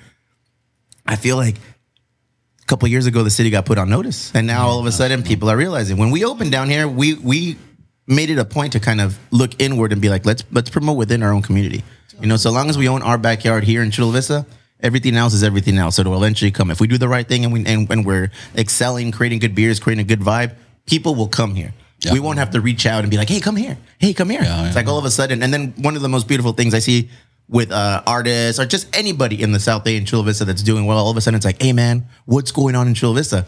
[1.07, 4.67] I feel like a couple years ago the city got put on notice, and now
[4.67, 5.97] all of a sudden people are realizing.
[5.97, 7.57] When we opened down here, we we
[8.07, 10.97] made it a point to kind of look inward and be like, let's let's promote
[10.97, 11.83] within our own community.
[12.19, 14.45] You know, so long as we own our backyard here in Chula Vista,
[14.79, 15.95] everything else is everything else.
[15.95, 18.31] So it'll eventually come if we do the right thing and we and, and we're
[18.55, 20.55] excelling, creating good beers, creating a good vibe.
[20.85, 21.73] People will come here.
[21.99, 22.13] Yeah.
[22.13, 23.77] We won't have to reach out and be like, "Hey, come here!
[23.97, 24.79] Hey, come here!" Yeah, it's yeah.
[24.81, 27.09] like all of a sudden, and then one of the most beautiful things I see
[27.49, 30.85] with uh, artists or just anybody in the South Bay in Chula Vista that's doing
[30.85, 33.45] well, all of a sudden it's like, "Hey, man, what's going on in Chula Vista?"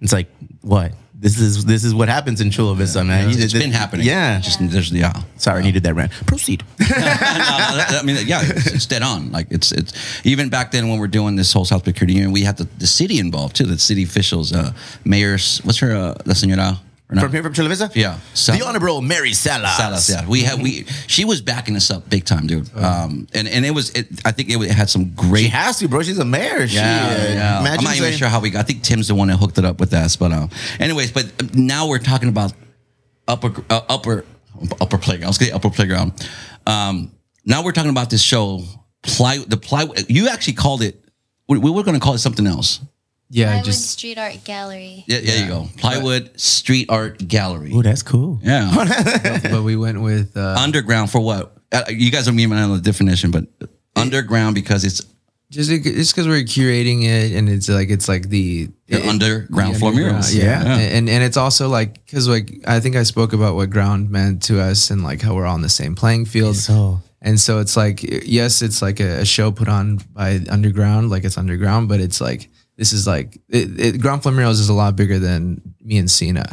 [0.00, 0.28] It's like,
[0.62, 0.92] what?
[1.20, 3.30] This is this is what happens in Chula Vista, man.
[3.30, 4.06] You- It's been happening.
[4.06, 4.38] Yeah.
[4.40, 5.12] Just there's yeah.
[5.36, 6.12] Sorry, I needed that rant.
[6.26, 6.62] Proceed.
[6.78, 9.32] No, no, I mean, yeah, it's, it's dead on.
[9.32, 9.92] Like it's it's
[10.24, 12.68] even back then when we're doing this whole South Bay Creative Union, we had the,
[12.78, 13.64] the city involved too.
[13.64, 14.72] The city officials, uh,
[15.04, 15.58] mayors.
[15.64, 15.90] What's her?
[15.92, 16.78] Uh, la señora.
[17.08, 17.90] From here from Chula Vista?
[17.94, 18.18] Yeah.
[18.34, 19.78] the Honorable Mary Salas.
[19.78, 20.28] Salas, yeah.
[20.28, 22.68] We had we she was backing us up big time, dude.
[22.76, 25.44] Um, and and it was it, I think it had some great.
[25.44, 26.02] She has to, bro.
[26.02, 26.68] She's a mayor.
[26.68, 27.58] She, yeah, uh, yeah.
[27.60, 28.60] I'm not even sure how we got.
[28.60, 30.16] I think Tim's the one that hooked it up with us.
[30.16, 32.52] But uh, anyways, but now we're talking about
[33.26, 34.26] upper uh, upper
[34.78, 35.28] upper playground.
[35.28, 36.12] I was say upper playground.
[36.66, 37.12] Um,
[37.46, 38.64] now we're talking about this show.
[39.02, 39.86] Ply the ply.
[40.08, 41.02] You actually called it.
[41.48, 42.80] We, we were going to call it something else.
[43.30, 43.46] Yeah.
[43.48, 45.04] Plywood just Street Art Gallery.
[45.06, 45.68] Yeah, there you go.
[45.76, 47.70] Plywood Street Art Gallery.
[47.74, 48.38] Oh, that's cool.
[48.42, 48.72] Yeah.
[49.50, 51.52] but we went with uh, underground for what?
[51.70, 53.44] Uh, you guys don't even know the definition, but
[53.96, 55.02] underground because it's
[55.50, 59.76] just it's because we're curating it and it's like it's like the, The it- underground
[59.78, 60.34] floor underground, murals.
[60.34, 60.64] yeah.
[60.64, 60.78] Yeah.
[60.96, 64.42] and and it's also like because like I think I spoke about what ground meant
[64.44, 66.56] to us and like how we're all on the same playing field.
[66.56, 71.10] So And so it's like, yes, it's like a, a show put on by underground,
[71.10, 74.70] like it's underground, but it's like this is like it, it, Ground Floor Murals is
[74.70, 76.46] a lot bigger than me and Cena.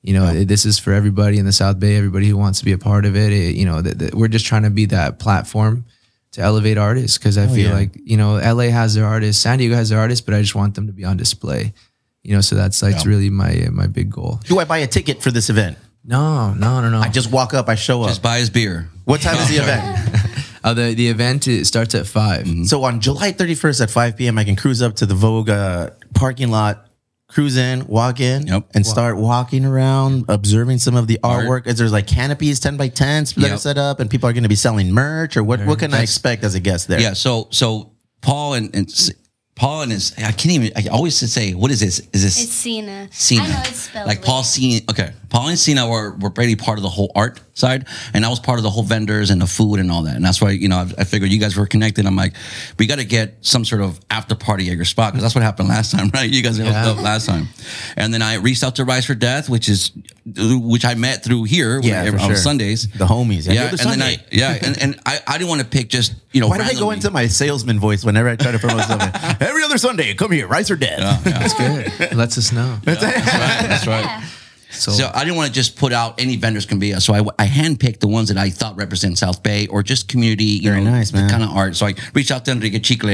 [0.00, 2.64] You know, it- this is for everybody in the South Bay, everybody who wants to
[2.64, 3.32] be a part of it.
[3.32, 5.84] It- you know, that that we're just trying to be that platform
[6.32, 7.74] to elevate artists because I oh, feel yeah.
[7.74, 10.54] like you know, LA has their artists, San Diego has their artists, but I just
[10.54, 11.74] want them to be on display.
[12.22, 14.40] You know, so that's that's really my my big goal.
[14.44, 15.76] do I buy a ticket for this event?
[16.04, 17.00] No, no, no, no.
[17.00, 18.08] I just walk up, I show up.
[18.08, 18.88] just buy his beer.
[19.04, 20.31] what time is the event?
[20.64, 24.38] Uh, the the event it starts at 5 So on July 31st at 5 p.m.,
[24.38, 26.86] I can cruise up to the Vogue uh, parking lot,
[27.28, 28.68] cruise in, walk in, Yep.
[28.74, 31.66] and start walking around, observing some of the artwork.
[31.66, 33.50] Is there's like canopies, 10 by 10s that Yep.
[33.52, 35.60] are set up, and people are going to be selling merch, or what?
[35.66, 37.00] What can I expect as a guest there?
[37.00, 37.14] Yeah.
[37.14, 39.10] So so Paul and, and S-
[39.54, 40.14] Paul and his.
[40.18, 40.72] I can't even.
[40.76, 42.00] I always say, what is this?
[42.12, 43.08] Is this It's Cena.
[43.12, 43.42] Cena?
[43.42, 44.46] I know it's spelled like Paul weird.
[44.46, 44.80] Cena.
[44.90, 48.28] Okay, Paul and Cena were were pretty part of the whole art side, and I
[48.28, 50.14] was part of the whole vendors and the food and all that.
[50.14, 52.04] And that's why you know I, I figured you guys were connected.
[52.04, 52.34] I'm like,
[52.78, 55.42] we got to get some sort of after party at your spot because that's what
[55.42, 56.28] happened last time, right?
[56.28, 56.90] You guys hooked Yeah.
[56.90, 57.48] up last time,
[57.96, 59.90] and then I reached out to Rise for Death, which is
[60.36, 62.36] which I met through here Yeah, when- for on sure.
[62.36, 62.86] Sundays.
[62.90, 63.46] The homies.
[63.46, 65.88] Yeah, Every and other then I yeah, and, and I, I didn't want to pick
[65.88, 66.48] just you know.
[66.48, 69.08] Why do I go into my salesman voice whenever I try to promote something?
[69.40, 71.24] Every other Sunday, come here, rice or death.
[71.24, 71.86] That's good.
[72.12, 72.78] It lets us know.
[72.84, 73.14] That's right.
[73.24, 74.22] That's right.
[74.72, 76.92] So, So I didn't want to just put out any vendors can be.
[76.94, 80.44] So I, I handpicked the ones that I thought represent South Bay or just community,
[80.44, 81.30] you Very know, nice, the man.
[81.30, 81.76] kind of art.
[81.76, 83.10] So I reached out to Enrique Chicle,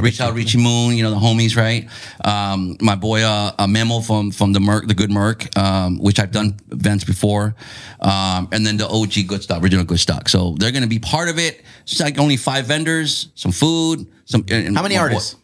[0.00, 0.34] reached out.
[0.34, 1.88] Richie Moon, you know, the homies, right?
[2.24, 6.18] Um, my boy, uh, a memo from from the Merc, the good Merc, um, which
[6.18, 7.54] I've done events before,
[8.00, 10.28] um, and then the OG Good Stock, original Good Stock.
[10.28, 11.62] So they're going to be part of it.
[11.82, 14.44] It's like only five vendors, some food, some.
[14.48, 15.36] How many my boy- artists?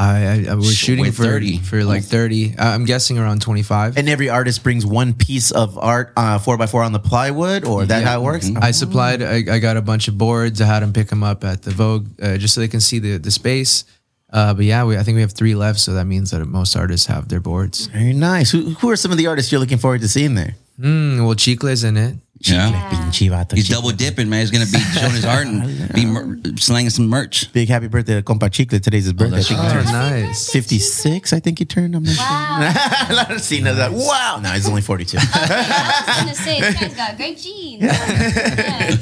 [0.00, 1.58] I, I, I was shooting for 30.
[1.58, 2.54] for like thirty.
[2.58, 3.98] I- I'm guessing around twenty five.
[3.98, 7.64] And every artist brings one piece of art, uh, four by four on the plywood,
[7.64, 8.50] or that how it works?
[8.60, 9.22] I supplied.
[9.22, 10.60] I, I got a bunch of boards.
[10.60, 12.98] I had them pick them up at the Vogue uh, just so they can see
[12.98, 13.84] the the space.
[14.32, 16.76] Uh, but yeah, we, I think we have three left, so that means that most
[16.76, 17.86] artists have their boards.
[17.86, 18.52] Very nice.
[18.52, 20.54] Who, who are some of the artists you're looking forward to seeing there?
[20.78, 22.14] Mm, well, Chicle's in it.
[22.42, 22.70] Yeah.
[22.90, 23.82] Pinche vato, He's Chicle.
[23.82, 24.40] double dipping, man.
[24.40, 27.52] He's gonna be showing his art and be mer- slanging some merch.
[27.52, 28.80] Big happy birthday to Compa Chicle.
[28.80, 29.36] Today's his birthday.
[29.36, 30.50] I that's think Oh, nice.
[30.50, 31.94] 56, I think he turned.
[31.94, 32.72] I'm not Wow.
[32.72, 33.10] sure.
[33.10, 34.40] A lot of Cena's like, wow.
[34.42, 35.18] No, he's only 42.
[35.20, 37.82] I was gonna say this guy's got great genes.
[37.82, 38.96] Yeah.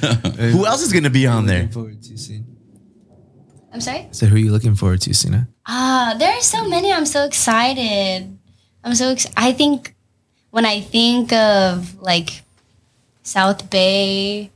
[0.51, 1.69] Who else is going to be on there?
[1.69, 2.45] forward to Cena.
[3.73, 4.09] I'm sorry.
[4.13, 5.47] So who are you looking forward to, Cena?
[5.67, 6.93] Ah, there are so many.
[6.93, 8.37] I'm so excited.
[8.83, 9.95] I'm so ex- I think
[10.51, 12.43] when I think of like
[13.29, 14.51] South Bay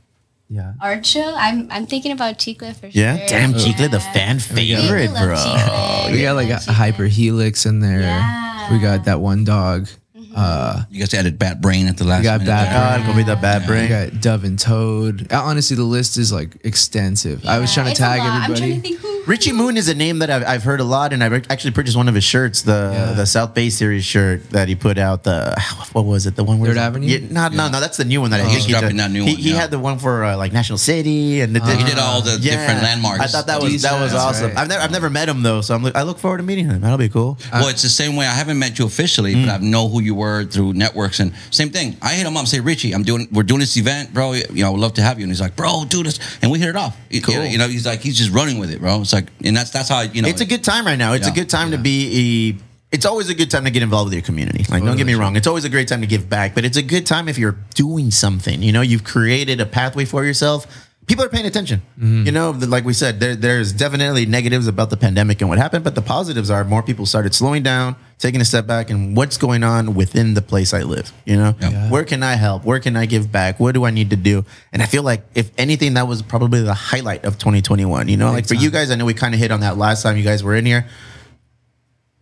[0.49, 0.73] Yeah.
[0.81, 3.01] art show, I'm I'm thinking about Chicle for sure.
[3.01, 3.17] Yeah?
[3.17, 3.27] sure.
[3.27, 5.35] Damn, Chicle, the fan favorite, We bro.
[5.35, 6.11] Chicle.
[6.11, 8.01] We got like a love hyper helix in there.
[8.01, 8.71] Yeah.
[8.71, 9.87] We got that one dog.
[10.35, 12.19] Uh, You guys added Bat Brain at the last.
[12.19, 12.97] We got minute Bat there.
[12.99, 13.89] God, gonna be the bad we brain.
[13.89, 15.31] got Dove and Toad.
[15.31, 17.45] Uh, Honestly, the list is like extensive.
[17.45, 18.49] I was Yeah, trying to it's a tag lot.
[18.49, 19.23] I'm trying to think who.
[19.25, 21.71] Richie Moon is a name that I've, I've heard a lot, and I have actually
[21.71, 23.13] purchased one of his shirts, the Yeah.
[23.13, 25.23] the South Bay series shirt that he put out.
[25.23, 25.55] The
[25.93, 26.35] what was it?
[26.35, 27.07] The one where Third Avenue?
[27.07, 27.79] Yeah, no, no, no.
[27.79, 28.99] That's the new one that I He's think he dropping did.
[28.99, 29.55] that new he, one, He yeah.
[29.61, 32.81] had the one for uh, like National City, and the, He did all the different
[32.83, 33.21] landmarks.
[33.21, 34.47] I thought that was that was That's awesome.
[34.49, 34.57] right.
[34.57, 36.65] I've never I've never met him though, so I'm look, I look forward to meeting
[36.65, 36.81] him.
[36.81, 37.37] That'll be cool.
[37.53, 38.25] Well, it's the same way.
[38.27, 39.45] I haven't met you officially, Mm.
[39.45, 41.19] but I know who you were through networks.
[41.19, 41.97] And same thing.
[42.01, 44.33] I hit him up say, Richie, I'm doing, we're doing this event, bro.
[44.33, 45.23] You know, I would love to have you.
[45.23, 46.19] And he's like, bro, do this.
[46.41, 46.97] And we hit it off.
[47.09, 47.45] You- Cool.
[47.45, 49.01] You know, he's like, he's just running with it, bro.
[49.01, 50.27] It's like, and that's that's how you know.
[50.29, 51.13] it's a good time right now.
[51.13, 52.63] It's a good time to be a.
[52.95, 54.65] It's always a good time to get involved with your community.
[54.69, 55.35] Like, don't get me wrong.
[55.35, 57.57] It's always a great time to give back, but it's a good time if you're
[57.73, 58.61] doing something.
[58.61, 60.67] You know, you've created a pathway for yourself.
[61.05, 61.81] People are paying attention.
[61.97, 62.25] Mm-hmm.
[62.25, 65.83] You know, like we said, there, there's definitely negatives about the pandemic and what happened,
[65.83, 69.37] but the positives are more people started slowing down, taking a step back, and what's
[69.37, 71.11] going on within the place I live.
[71.25, 71.89] You know, Yeah.
[71.89, 72.63] where can I help?
[72.63, 73.59] Where can I give back?
[73.59, 74.45] What do I need to do?
[74.71, 78.07] And I feel like, if anything, that was probably the highlight of 2021.
[78.07, 80.03] You know, like for you guys, I know we kind of hit on that last
[80.03, 80.87] time you guys were in here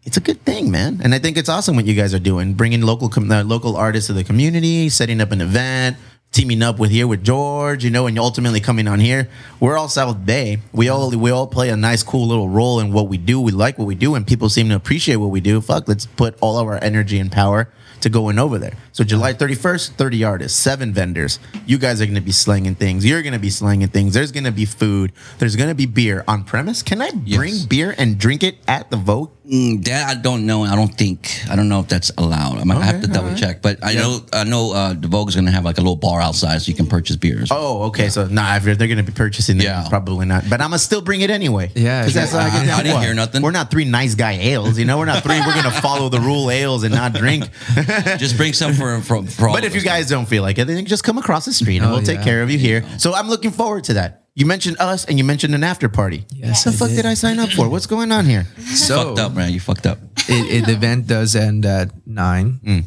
[0.04, 1.00] it's a good thing, man.
[1.04, 3.78] And I think it's awesome what you guys are doing, bringing local com- uh, local
[3.78, 5.98] artists to the community, setting up an event,
[6.32, 9.30] teaming up with here with George, you know, and ultimately coming on here.
[9.60, 10.60] We're all South Bay.
[10.72, 13.42] We all we all play a nice, cool little role in what we do.
[13.42, 15.60] We like what we do, and people seem to appreciate what we do.
[15.62, 18.74] Fuck, let's put all of our energy and power to going over there.
[18.94, 21.38] So July 31st, 30 artists, seven vendors.
[21.68, 23.06] You guys are going to be slanging things.
[23.06, 24.16] You're going to be slanging things.
[24.16, 25.12] There's going to be food.
[25.38, 26.82] There's going to be beer on premise.
[26.82, 27.66] Can I bring Yes.
[27.66, 29.30] beer and drink it at the Vogue?
[29.50, 30.64] Mm, that I don't know.
[30.64, 31.28] I don't think.
[31.50, 32.60] I don't know if that's allowed.
[32.60, 33.38] I might have to double alright.
[33.42, 33.62] check.
[33.64, 34.20] But I know.
[34.32, 34.72] I know.
[34.72, 36.86] Uh, the Vogue is going to have like a little bar outside, so you can
[36.86, 37.50] purchase beers.
[37.52, 38.10] Oh, okay.
[38.10, 39.90] So nah, if they're going to be purchasing, then Yeah.
[39.90, 40.44] probably not.
[40.48, 41.72] But I'm gonna still bring it anyway.
[41.76, 42.40] Yeah, because that's yeah.
[42.42, 42.80] how I, get I- down.
[42.80, 43.04] I didn't What?
[43.06, 43.42] hear nothing.
[43.42, 44.78] We're not three nice guy ales.
[44.78, 45.40] You know, we're not three.
[45.40, 47.50] we're gonna follow the rule ales and not drink.
[48.20, 49.24] Just bring some for for.
[49.26, 49.86] for all but if you us.
[49.86, 52.22] guys don't feel like it, then just come across the street and Oh, we'll take
[52.22, 52.86] care of you here.
[53.00, 54.21] So I'm looking forward to that.
[54.34, 56.26] You mentioned us and you mentioned an after party.
[56.32, 56.96] Yes, what the I fuck did.
[56.98, 57.06] did.
[57.06, 57.68] I sign up for?
[57.70, 58.46] What's going on here?
[58.64, 59.52] So fucked up, man.
[59.52, 59.98] You fucked up.
[60.30, 62.86] it, it, the event does end at nine, Mm.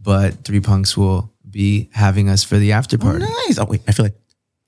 [0.00, 3.24] but Three Punks will be having us for the after party.
[3.46, 3.58] Nice.
[3.58, 4.14] Oh wait, I feel like.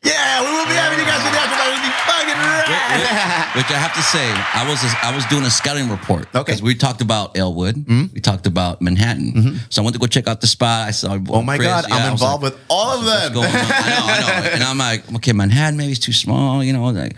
[0.05, 1.73] Yeah, we will be having you guys for the after party.
[1.75, 3.46] It'll be fucking rad.
[3.57, 6.27] Which I have to say, I was I was doing a scouting report.
[6.35, 6.43] Okay.
[6.45, 8.13] Because we talked about Elwood, mm-hmm.
[8.13, 9.33] we talked about Manhattan.
[9.33, 9.57] Mm-hmm.
[9.71, 10.89] So I went to go check out the spot.
[10.89, 11.19] I saw.
[11.31, 13.33] Oh my Chris, god, yeah, I I'm involved like, with all of What's them.
[13.33, 13.55] going on?
[13.55, 14.51] I know, I know.
[14.53, 16.85] And I'm like, okay, Manhattan maybe it's too small, you know.
[16.85, 17.17] Like,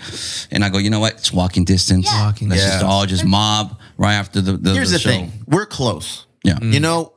[0.53, 1.15] and I go, you know what?
[1.15, 2.07] It's walking distance.
[2.07, 2.27] Yeah.
[2.27, 2.93] Walking Let's just distance.
[2.93, 5.11] all just mob right after the, the Here's the, the, show.
[5.11, 6.27] thing we're close.
[6.45, 6.61] Yeah.
[6.63, 6.83] You mm.
[6.83, 7.15] know,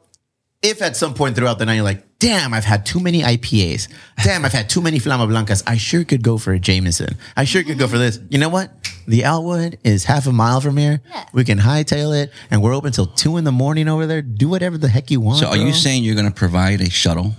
[0.64, 3.88] if at some point throughout the night you're like, damn, I've had too many IPAs.
[4.24, 5.64] Damn, I've had too many Flama Blancas.
[5.66, 7.18] I sure could go for a Jameson.
[7.36, 8.20] I sure could go for this.
[8.30, 8.72] You know what?
[9.08, 11.02] The Elwood is half a mile from here.
[11.10, 11.26] Yeah.
[11.34, 14.22] We can hightail it, and we're open till two in the morning over there.
[14.22, 15.40] Do whatever the heck you want.
[15.40, 17.34] So are you saying you're going to provide a shuttle?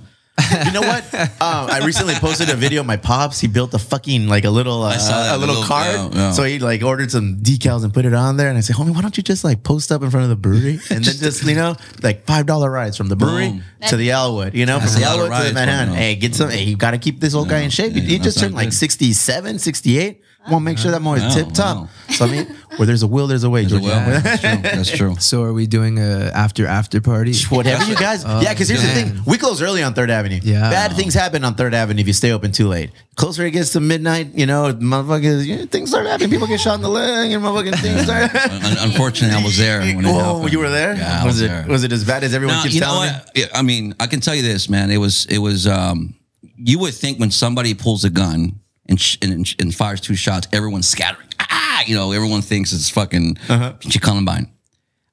[0.64, 1.14] You know what?
[1.14, 3.38] um, I recently posted a video of my pops.
[3.38, 5.87] He built a fucking like a little uh, saw that, a little little- card.
[5.94, 6.33] yeah, yeah.
[6.33, 8.48] So he like ordered some decals and put it on there.
[8.48, 10.37] And I said, homie, why don't you just like post up in front of the
[10.37, 13.62] brewery and then just you know like five dollar rides from the brewery Boom.
[13.88, 14.55] to the Elwood.
[14.55, 15.94] You know, That's from the Elwood to the Manhattan.
[15.94, 16.48] Hey, get some.
[16.48, 17.92] Hey, you got to keep this old guy in shape.
[17.92, 18.75] He- Yeah, he just turned not like good.
[18.75, 20.22] 67, 68.
[20.50, 21.76] Want to make sure that more is Wow, tip top.
[21.76, 21.88] wow.
[22.11, 23.62] So I mean, where there's a will, there's a way.
[23.64, 24.22] Well, George.
[24.24, 24.59] that's true.
[24.62, 25.16] That's true.
[25.20, 27.33] So are we doing a after after party?
[27.48, 28.24] Whatever you guys.
[28.24, 29.22] yeah, because here's the thing.
[29.24, 30.40] We close early on Third Avenue.
[30.42, 30.68] Yeah.
[30.68, 32.90] Bad things happen on Third Avenue if you stay open too late.
[33.14, 36.31] Closer it gets to midnight, you know, motherfuckers, you know, things start happening.
[36.31, 39.78] People get shot in the leg and motherfucking things start Un- Unfortunately, I was there
[39.81, 40.52] when it Oh, happened.
[40.52, 40.96] you were there?
[40.96, 41.66] Yeah, I was, was it there.
[41.68, 43.14] was it as bad as everyone No, keeps you know telling me?
[43.14, 43.31] what?
[43.37, 44.90] Yeah, I mean, I can tell you this, man.
[44.90, 45.68] It was, it was.
[45.68, 46.14] um
[46.57, 48.59] You would think when somebody pulls a gun
[48.92, 51.26] and sh- and, and fires two shots, everyone's scattering.
[51.40, 54.52] Ah, you know, everyone thinks it's fucking uh Columbine.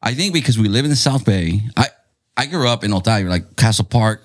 [0.01, 1.61] I think because we live in the South Bay.
[1.77, 1.87] I
[2.37, 4.21] I grew up in Otay, like Castle Park.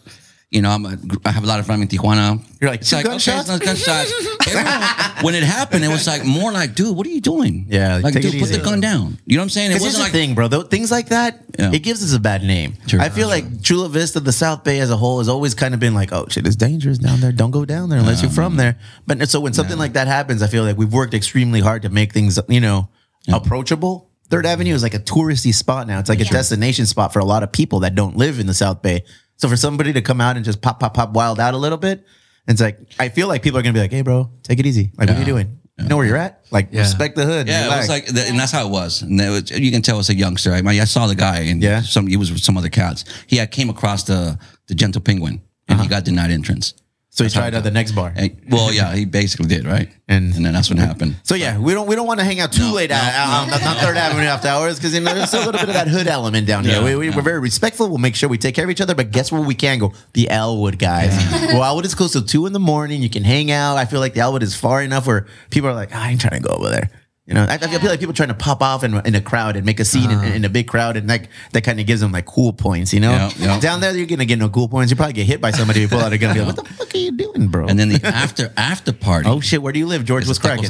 [0.55, 2.41] You know, I'm a, I have a lot of family in Tijuana.
[2.61, 4.13] You're like, it's "Two like gunshots?" okay, it's gunshots.
[4.49, 7.67] Everyone- when it happened, it was like more like, dude, what are you doing?
[7.69, 9.19] Yeah, like, take dude, it put the gun down.
[9.27, 9.71] You know what I'm saying?
[9.73, 10.47] It Because here's wasn't the like thing, bro.
[10.49, 11.73] Though, things like that, Yeah.
[11.73, 12.75] it gives us a bad name.
[12.87, 13.01] True.
[13.01, 15.81] I feel like Chula Vista, the South Bay as a whole, has always kind of
[15.81, 17.33] been like, oh shit, it's dangerous down there.
[17.33, 18.79] Don't go down there unless you're from there.
[19.09, 21.89] But so when something like that happens, I feel like we've worked extremely hard to
[21.89, 22.89] make things, you know,
[23.33, 24.11] approachable.
[24.31, 25.99] Third Avenue is like a touristy spot now.
[25.99, 28.55] It's like a destination spot for a lot of people that don't live in the
[28.55, 29.05] South Bay.
[29.37, 31.79] So for somebody to come out and just pop, pop, pop wild out a little
[31.79, 32.05] bit,
[32.47, 34.93] it's like I feel like people are gonna be like, "Hey, bro, take it easy.
[34.97, 35.59] Like, what are you doing?
[35.79, 36.45] You know where you're at?
[36.53, 36.81] Like, Yeah.
[36.81, 37.49] respect the hood.
[37.49, 39.03] Yeah, it relax." was like, and that's how it was.
[39.03, 40.53] And it was, you can tell it's a youngster.
[40.53, 41.83] I, mean, I saw the guy, and Yeah.
[41.83, 43.05] some he was with some other cats.
[43.27, 45.97] He had came across the the gentle penguin, and he uh-huh.
[45.97, 46.75] got denied entrance.
[47.15, 48.13] So he tried out the next bar.
[48.51, 49.89] Well, yeah, he basically did, right?
[50.09, 51.17] And- And, then that's what happened.
[51.23, 53.53] So yeah, we don't we don't want to hang out too late out, out on,
[53.55, 56.07] on Third Avenue after hours because you know there's a little bit of that hood
[56.09, 56.75] element down here.
[56.75, 57.17] Yeah, we, we, yeah.
[57.17, 57.89] We're very respectful.
[57.89, 58.95] We'll make sure we take care of each other.
[58.95, 59.93] But guess where we can go?
[60.13, 61.17] The Elwood guys.
[61.53, 63.01] well, Elwood is close till two in the morning.
[63.01, 63.77] You can hang out.
[63.77, 66.21] I feel like the Elwood is far enough where people are like, "Ah, I ain't
[66.21, 66.91] trying to go over there.
[67.27, 69.57] You know, I, I feel like people trying to pop off in, in a crowd
[69.57, 70.27] and make a scene in, uh-huh.
[70.35, 72.93] in a big crowd, and that that kind of gives them like cool points.
[72.93, 73.61] You know, Yeah, yeah.
[73.61, 74.91] down there you're gonna get no cool points.
[74.91, 76.37] You probably get hit by somebody who pull out a gun.
[76.37, 77.67] And be like, what the fuck are you doing, bro?
[77.67, 79.27] And then the after after party.
[79.27, 80.27] oh shit, where do you live, George?
[80.27, 80.69] What's cracking?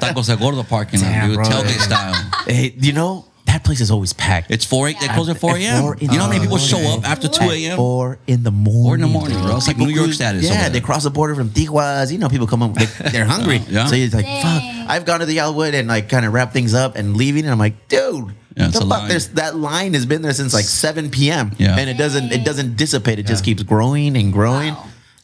[0.00, 0.62] Tacos El Gordo.
[0.62, 1.34] Parking lot, dude.
[1.34, 1.44] bro.
[1.44, 2.30] Tailgate style.
[2.46, 4.50] Hey, you know that place is always packed.
[4.50, 4.96] It's 4 8.
[5.00, 5.94] They close at 4 a.m.
[6.00, 7.76] You know how many the people show up after 2 a.m.?
[7.76, 8.84] Four in the morning.
[8.84, 9.56] Four in the morning, bro.
[9.56, 12.12] It's like New York cruise- status Yeah, they cross the border from Tijuas.
[12.12, 13.58] You know, people come up, they, they're hungry.
[13.68, 13.86] Yeah.
[13.86, 14.42] So you're like, Dang.
[14.42, 14.90] fuck.
[14.90, 17.52] I've gone to the Elwood and like kind of wrap things up and leaving, and
[17.52, 18.34] I'm like, dude.
[18.56, 19.08] Yeah, the fuck?
[19.08, 21.52] There's that line has been there since like 7 p.m.
[21.56, 21.76] Yeah.
[21.78, 23.18] and it doesn't it doesn't dissipate.
[23.18, 24.74] It just keeps growing and growing.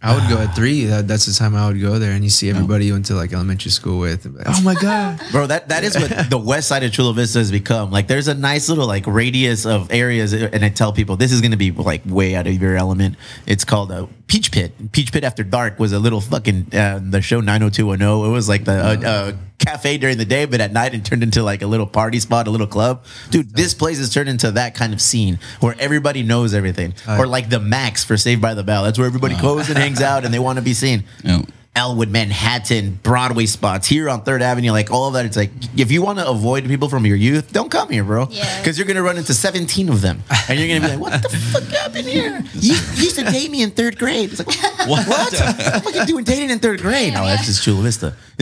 [0.02, 0.44] I would go ah.
[0.44, 0.84] at three.
[0.84, 2.54] That, that's the time I would go there, and you see oh.
[2.54, 4.26] everybody you went to like elementary school with.
[4.26, 5.20] Like, oh my god!
[5.32, 7.90] Bro, that, that is what the west side of Chula Vista has become.
[7.90, 11.40] Like, there's a nice little like radius of areas, and I tell people this is
[11.40, 13.16] going to be like way out of your element.
[13.46, 14.92] It's called a Peach Pit.
[14.92, 18.28] Peach Pit After Dark was a little fucking uh, the show 90210.
[18.28, 21.22] It was like the uh, uh, cafe during the day, but at night it turned
[21.22, 23.04] into like a little party spot, a little club.
[23.30, 27.26] Dude, this place has turned into that kind of scene where everybody knows everything, or
[27.26, 28.82] like the Max for Saved by the Bell.
[28.82, 31.04] That's where everybody goes and hangs out, and they want to be seen.
[31.22, 31.42] Yeah.
[31.76, 35.26] Elwood, Manhattan, Broadway spots here on Third Avenue, like all of that.
[35.26, 38.26] It's like if you want to avoid people from your youth, don't come here, bro.
[38.30, 38.58] Yeah.
[38.58, 41.28] Because you're gonna run into 17 of them, and you're gonna be like, "What the
[41.28, 42.42] fuck happened here?
[42.54, 44.48] You, you used to date me in third grade." It's like,
[44.88, 45.06] "What?
[45.06, 45.30] What?
[45.32, 48.14] the fuck you doing dating in third grade?" No, that's just Chula Vista.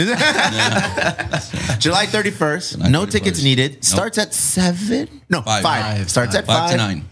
[1.79, 2.73] July 31st.
[2.77, 3.11] July no 31st.
[3.11, 3.85] tickets needed.
[3.85, 5.23] Starts at seven.
[5.29, 5.63] No, Five.
[5.63, 5.83] five.
[5.99, 6.11] Five.
[6.11, 6.71] Starts at Five five.
[6.71, 7.05] to nine.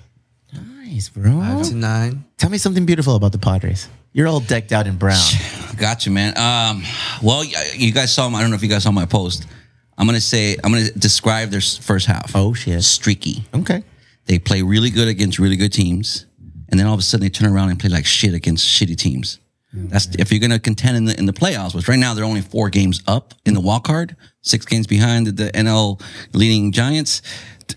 [0.84, 1.32] Nice, bro.
[1.40, 2.24] Five to nine.
[2.38, 3.88] Tell me something beautiful about the Padres.
[4.12, 5.18] You're all decked out in brown.
[5.82, 6.38] Got you, man.
[6.38, 6.84] Um,
[7.20, 8.28] well, you guys saw.
[8.28, 9.48] My, I don't know if you guys saw my post.
[9.98, 10.56] I'm gonna say.
[10.62, 12.36] I'm gonna describe their first half.
[12.36, 12.84] Oh, shit.
[12.84, 13.44] streaky.
[13.52, 13.82] Okay.
[14.26, 16.26] They play really good against really good teams,
[16.68, 18.96] and then all of a sudden they turn around and play like shit against shitty
[18.96, 19.40] teams.
[19.72, 21.74] That's if you're gonna contend in the in the playoffs.
[21.74, 25.26] Which right now they're only four games up in the wild card, six games behind
[25.26, 26.00] the, the NL
[26.32, 27.22] leading Giants.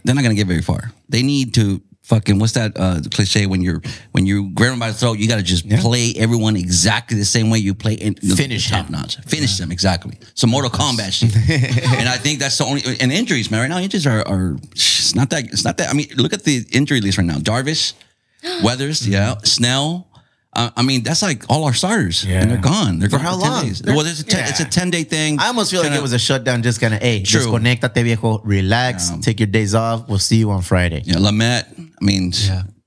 [0.03, 0.91] They're not gonna get very far.
[1.09, 4.89] They need to fucking what's that uh, cliche when you're when you grab them by
[4.89, 8.19] the throat, you got to just play everyone exactly the same way you play and
[8.19, 8.91] Finish top him.
[8.93, 9.17] notch.
[9.25, 10.17] Finish them exactly.
[10.35, 11.35] So Mortal Kombat shit.
[11.99, 13.61] and I think that's the only and injuries, man.
[13.61, 15.89] Right now injuries are are it's not that it's not that.
[15.89, 17.37] I mean, look at the injury list right now.
[17.37, 17.93] Darvish,
[18.63, 20.07] Weathers, yeah, Snell.
[20.55, 22.41] Uh, I mean, that's like all our starters, Yeah.
[22.41, 22.99] and they're gone.
[22.99, 23.65] They're For gone how 10 long?
[23.65, 23.81] Days.
[23.81, 24.49] They're- Well, it's a ten, yeah.
[24.49, 25.37] it's a ten day thing.
[25.39, 27.41] I almost feel like Kinda- it was a shutdown, just kind of, hey, True.
[27.41, 30.07] desconectate, viejo, relax, take your days off.
[30.07, 31.03] We'll see you on Friday.
[31.05, 31.65] yeah, Lamet.
[31.77, 32.31] I mean,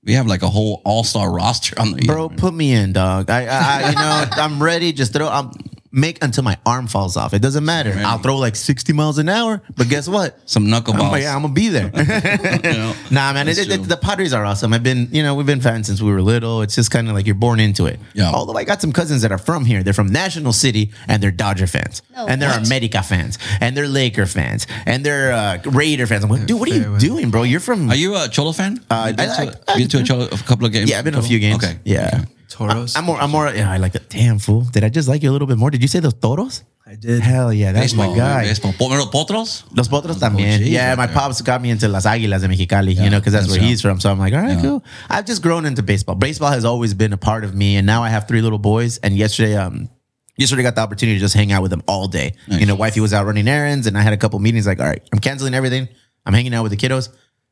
[0.03, 3.29] we have like a whole all star roster on the Bro, put me in, dog.
[3.29, 4.91] I, I, I you know, I'm ready.
[4.91, 5.27] Just throw.
[5.29, 5.51] I'm,
[5.91, 7.33] make until my arm falls off.
[7.33, 7.91] It doesn't matter.
[7.91, 8.05] Right.
[8.05, 10.37] I'll throw like 60 miles an hour, but guess what?
[10.49, 11.21] Some I'm, knuckleballs.
[11.21, 11.89] yeah, I'm gonna be there.
[12.63, 14.73] know, nah, man, it, that's it, the Padres are awesome.
[14.73, 16.61] I've been, you know, we've been fans since we were little.
[16.61, 17.99] It's just kind of like you're born into it.
[18.13, 18.31] Yeah.
[18.31, 19.81] Although I got some cousins that are from here.
[19.83, 22.65] They're from National City and they're Dodger fans, No, and they're what?
[22.67, 26.23] America fans, and they're Laker fans, and they're uh, Raider fans.
[26.23, 27.43] I'm like, dude, what are you doing, bro?
[27.43, 28.79] You're from Are you a Cholo fan?
[28.89, 30.89] Uh, you been, I- to, I- been to a, Cholo, a couple of games?
[30.89, 31.63] Yeah, I've been to a few games.
[31.63, 31.79] Okay.
[31.83, 32.11] Yeah.
[32.13, 32.25] Okay.
[32.49, 32.95] Toros.
[32.95, 33.17] I'm more.
[33.21, 33.47] I'm more.
[33.53, 34.61] Yeah, I like the damn fool.
[34.61, 35.69] Did I just like you a little bit more?
[35.71, 36.63] Did you say those toros?
[36.85, 37.21] I did.
[37.21, 38.41] Hell yeah, that's Baseball, my guy.
[38.45, 38.73] Baseball.
[38.73, 39.63] Pomero Potros?
[39.77, 40.55] Los potros también.
[40.59, 41.15] OGs yeah, right my there.
[41.15, 43.69] pops got me into Las Águilas de Mexicali, you know, because that's, that's where right.
[43.69, 43.99] he's from.
[43.99, 44.61] So I'm like, all right, Yeah.
[44.61, 44.83] cool.
[45.07, 46.15] I've just grown into baseball.
[46.15, 48.97] Baseball has always been a part of me, and now I have three little boys.
[49.03, 49.87] And yesterday, um,
[50.35, 52.33] yesterday got the opportunity to just hang out with them all day.
[52.47, 52.59] Nice.
[52.59, 54.65] You know, wifey was out running errands, and I had a couple meetings.
[54.65, 55.89] Like, all right, I'm canceling everything.
[56.25, 57.09] I'm hanging out with the kiddos.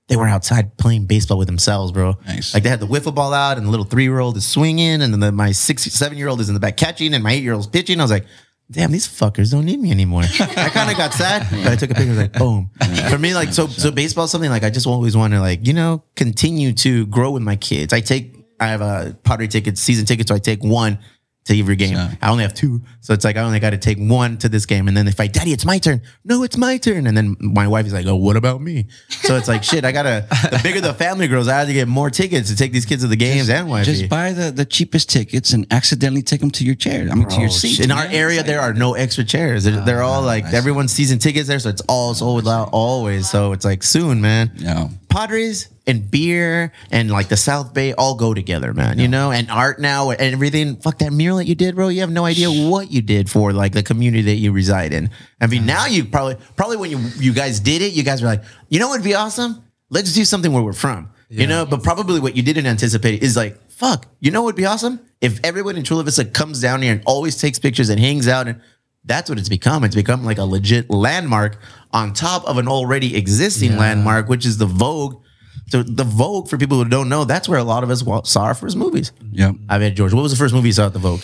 [0.07, 2.15] They were outside playing baseball with themselves, bro.
[2.25, 2.53] Nice.
[2.53, 5.01] Like they had the wiffle ball out, and the little three year old is swinging,
[5.01, 7.33] and then the, my six, seven year old is in the back catching, and my
[7.33, 7.99] eight year old's pitching.
[7.99, 8.25] I was like,
[8.71, 10.23] damn, these fuckers don't need me anymore.
[10.39, 12.09] I kind of got sad, but I took a picture.
[12.09, 12.69] Was like, boom.
[13.09, 15.67] For me, like so, so baseball is something like I just always want to like
[15.67, 17.91] you know continue to grow with my kids.
[17.91, 20.99] I take I have a Padre ticket, season ticket, so I take one
[21.47, 21.93] to every game.
[21.93, 22.13] Yeah.
[22.21, 24.65] I only have two, so it's like I only got to take one to this
[24.65, 26.01] game, and then if I, Daddy, it's my turn.
[26.23, 28.87] No, it's my turn, and then my wife is like, Oh, what about me?
[29.09, 29.85] So it's like shit.
[29.85, 30.27] I gotta.
[30.47, 33.01] The bigger the family grows, I have to get more tickets to take these kids
[33.01, 33.91] to the games and wifey.
[33.93, 37.07] Just buy the, the cheapest tickets and accidentally take them to your chair.
[37.11, 37.79] I mean, to your oh, seat.
[37.79, 39.65] In our area, there are no extra chairs.
[39.65, 40.53] They're, they're ah, all like nice.
[40.53, 43.29] everyone's season tickets there, so it's all sold out always.
[43.29, 44.51] So it's like soon, man.
[44.55, 44.89] Yeah.
[45.17, 48.99] Padres and beer and like the South Bay all go together, man.
[48.99, 50.75] You know, and art now and everything.
[50.75, 51.87] Fuck that mural that you did, bro.
[51.87, 55.09] You have no idea what you did for like the community that you reside in.
[55.41, 58.27] I mean, now you probably probably when you you guys did it, you guys were
[58.27, 59.63] like, you know, what'd be awesome.
[59.89, 61.09] Let's do something where we're from.
[61.29, 64.05] You know, but probably what you didn't anticipate is like, fuck.
[64.19, 67.37] You know, what'd be awesome if everyone in Chula Vista comes down here and always
[67.37, 68.61] takes pictures and hangs out and.
[69.07, 69.83] That's what it's become.
[69.83, 71.57] It's become like a legit landmark
[71.91, 75.23] on top of an already existing landmark, which is the Vogue.
[75.69, 78.43] So the Vogue, for people who don't know, that's where a lot of us saw
[78.43, 79.11] our first movies.
[79.31, 81.21] Yeah, I mean, George, what was the first movie you saw at the Vogue?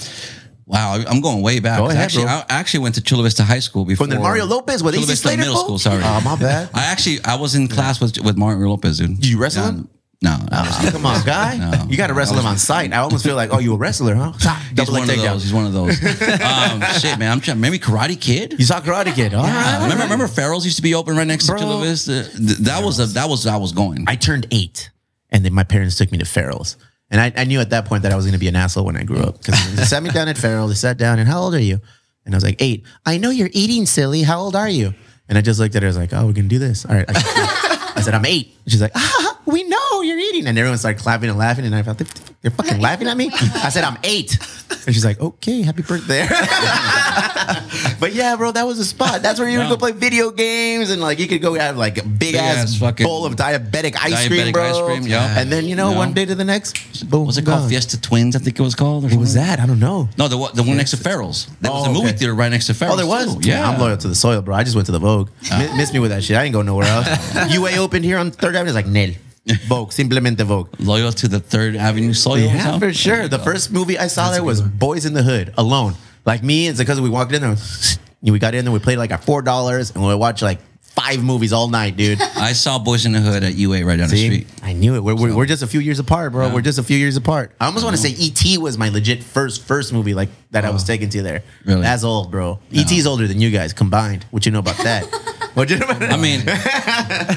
[0.66, 1.78] Wow, I'm going way back.
[1.80, 2.34] Go ahead, actually, bro.
[2.34, 4.08] I actually went to Chula Vista High School before.
[4.08, 5.58] From the Mario Lopez with Chula Vista Middle?
[5.58, 5.78] School.
[5.78, 6.02] Sorry.
[6.04, 6.70] Oh, my bad.
[6.74, 9.16] I actually I was in class with with Martin Lopez, dude.
[9.20, 9.70] Did you wrestle Yeah.
[9.72, 9.90] him?
[10.24, 10.38] No.
[10.52, 11.58] Oh, come on, guy.
[11.58, 11.86] No.
[11.90, 12.94] you got to wrestle him on sight.
[12.94, 14.32] I almost feel like, oh, you a wrestler, huh?
[14.32, 15.28] He's Double one leg of takedown.
[15.34, 15.44] those.
[15.44, 16.02] He's one of those.
[16.42, 17.32] um, shit, man.
[17.32, 17.60] I'm trying.
[17.60, 18.56] Maybe Karate Kid.
[18.58, 19.34] You saw Karate Kid.
[19.34, 19.80] All right.
[19.84, 21.58] Remember, remember Farrell's used to be open right next Bro.
[21.58, 22.24] to Chula Vista.
[22.38, 24.06] Th- That was a, that was I was going.
[24.08, 24.90] I turned eight,
[25.30, 26.78] and then my parents took me to Farrell's.
[27.12, 28.86] And I, I knew at that point that I was going to be an asshole
[28.86, 30.68] when I grew up because they sat me down at Farrell.
[30.68, 31.80] They sat down, and how old are you?
[32.26, 32.86] And I was like, eight.
[33.06, 34.24] I know you're eating, silly.
[34.24, 34.94] How old are you?
[35.28, 35.88] And I just looked at her.
[35.88, 36.86] I was like, oh, we're going to do this.
[36.86, 37.06] All right.
[37.08, 38.56] I, I said, I'm eight.
[38.68, 40.48] She's like, ah, we know you're eating.
[40.48, 41.66] And everyone started clapping and laughing.
[41.66, 41.98] And I thought,
[42.42, 43.30] they're fucking laughing at me.
[43.34, 44.38] I said, I'm eight.
[44.86, 46.28] And she's like, okay, happy birthday.
[48.00, 49.22] but yeah, bro, that was a spot.
[49.22, 51.98] That's where you would go play video games and like you could go have like
[51.98, 54.64] a big ass Big-ass fucking bowl of diabetic ice cream, diabetic bro.
[54.64, 55.40] ice cream, yeah.
[55.40, 55.98] And then you know, Yeah.
[55.98, 57.26] one day to the next, boom.
[57.28, 57.70] Was it called gone.
[57.70, 58.36] Fiesta Twins?
[58.36, 59.06] I think it was called.
[59.06, 59.60] Or What was that?
[59.60, 60.10] I don't know.
[60.18, 61.48] No, the one- the one next to Farrell's.
[61.62, 62.18] There was Oh, a movie okay.
[62.18, 63.00] theater right next to Farrell's.
[63.00, 63.36] Oh, there was.
[63.38, 63.50] too.
[63.50, 64.56] Yeah, I'm loyal to the soil, bro.
[64.56, 65.30] I just went to the Vogue.
[65.52, 65.60] Ah.
[65.72, 66.36] Mi- Miss me with that shit.
[66.38, 67.08] I didn't go nowhere else.
[67.54, 68.70] UA opened here on Third Avenue.
[68.70, 69.12] It's like Nel.
[69.68, 70.70] Vogue, simplemente Vogue.
[70.80, 72.38] Loyal to the Third Avenue soil.
[72.38, 73.28] Yeah, for sure.
[73.28, 75.96] The first movie I saw there was Boyz n the Hood, alone.
[76.26, 77.56] Like me, it's because we walked in there.
[78.22, 78.72] We got in there.
[78.72, 82.22] We played like at four dollars, and we watched like five movies all night, dude.
[82.38, 84.48] I saw Boyz n the Hood at UA right down the street.
[84.64, 85.04] I knew it.
[85.04, 86.54] We're, we're, we're just a few years apart, bro.
[86.54, 87.52] We're just a few years apart.
[87.60, 88.58] I almost want to say E.T.
[88.60, 90.88] was my legit first first movie like that I was oh.
[90.88, 91.44] taken to there.
[91.66, 91.82] Really?
[91.82, 92.60] That's old, bro.
[92.72, 94.26] E.T.'s older than you guys combined.
[94.32, 95.04] What you know about that?
[95.54, 96.42] what you know about I mean,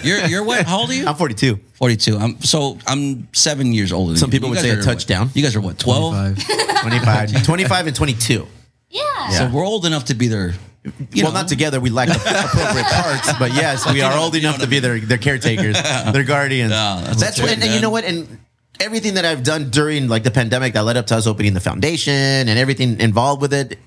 [0.05, 0.67] you're you're what?
[0.67, 1.07] How old are you?
[1.07, 1.57] I'm 42.
[1.75, 2.17] 42.
[2.17, 4.09] I'm so I'm seven years older.
[4.09, 4.21] Than you.
[4.21, 4.33] Some you.
[4.33, 4.85] people You would guys say a are what?
[4.85, 5.31] touchdown.
[5.35, 5.79] You guys are what?
[5.79, 6.37] 12.
[6.83, 6.83] 25.
[6.83, 8.47] 25, 25 and 22.
[8.91, 9.29] Yeah.
[9.31, 10.55] So we're old enough to be their.
[10.85, 11.81] You well, know, not together.
[11.81, 15.75] We lack appropriate parts, but yes, we are old enough to be their their caretakers,
[16.13, 16.71] their guardians.
[16.71, 17.83] Yeah, that's that's what, true, and, and you man.
[17.83, 18.05] know what?
[18.05, 18.39] And
[18.79, 21.61] everything that I've done during like the pandemic that led up to us opening the
[21.61, 23.79] foundation and everything involved with it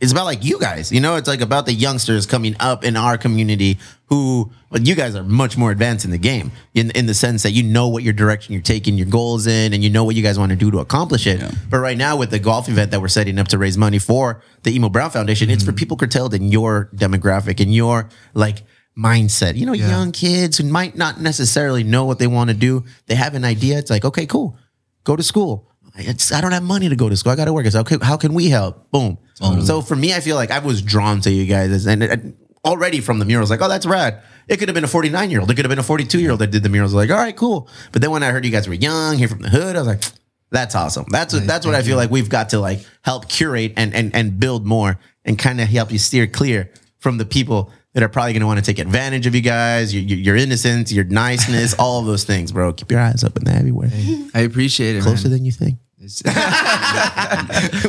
[0.00, 0.92] is about like you guys.
[0.92, 4.94] You know, it's like about the youngsters coming up in our community who, but you
[4.94, 7.88] guys are much more advanced in the game in in the sense that you know
[7.88, 10.50] what your direction you're taking your goals in, and you know what you guys want
[10.50, 11.40] to do to accomplish it.
[11.40, 11.50] Yeah.
[11.68, 14.42] But right now, with the golf event that we're setting up to raise money for
[14.62, 15.78] the Emo Brown Foundation, it's for mm-hmm.
[15.78, 18.62] people curtailed in your demographic and your like
[18.96, 19.56] mindset.
[19.56, 19.88] You know, Yeah.
[19.88, 22.84] young kids who might not necessarily know what they want to do.
[23.06, 23.78] They have an idea.
[23.78, 24.56] It's like, okay, cool,
[25.04, 25.67] go to school.
[25.98, 27.32] It's, I don't have money to go to school.
[27.32, 27.66] I got to work.
[27.66, 27.96] It's okay.
[28.00, 28.90] How can we help?
[28.90, 29.18] Boom.
[29.64, 33.00] So for me, I feel like I was drawn to you guys, and it, already
[33.00, 34.22] from the murals, like, oh, that's rad.
[34.48, 35.50] It could have been a 49 year old.
[35.50, 36.94] It could have been a 42 year old that did the murals.
[36.94, 37.68] Like, all right, cool.
[37.92, 39.88] But then when I heard you guys were young, here from the hood, I was
[39.88, 40.02] like,
[40.50, 41.04] that's awesome.
[41.10, 44.14] That's what, that's what I feel like we've got to like help curate and and
[44.14, 48.08] and build more and kind of help you steer clear from the people that are
[48.08, 51.04] probably going to want to take advantage of you guys, your, your, your innocence, your
[51.04, 52.72] niceness, all of those things, bro.
[52.72, 53.90] Keep your eyes open everywhere.
[54.34, 55.02] I appreciate it.
[55.02, 55.38] Closer man.
[55.38, 55.78] than you think.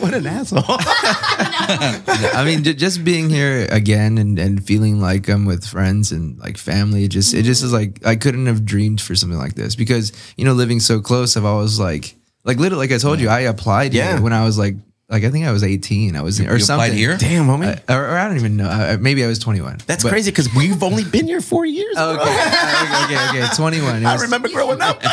[0.01, 0.63] what an asshole.
[0.67, 6.37] I mean, ju- just being here again and, and feeling like I'm with friends and
[6.39, 9.53] like family, it just it just is like I couldn't have dreamed for something like
[9.53, 13.19] this because you know living so close, I've always like like literally like I told
[13.19, 14.13] you, I applied Yeah.
[14.13, 14.75] here when I was like
[15.09, 17.17] like I think I was 18, I was or You something here?
[17.17, 17.81] Damn, homie.
[17.89, 18.69] I- or, or I don't even know.
[18.69, 19.79] I, I- maybe I was 21.
[19.87, 21.97] That's But- crazy because we've only been here four years.
[21.97, 22.23] Okay, bro.
[22.23, 24.03] okay, okay, okay, 21.
[24.03, 25.01] It I was- remember growing up.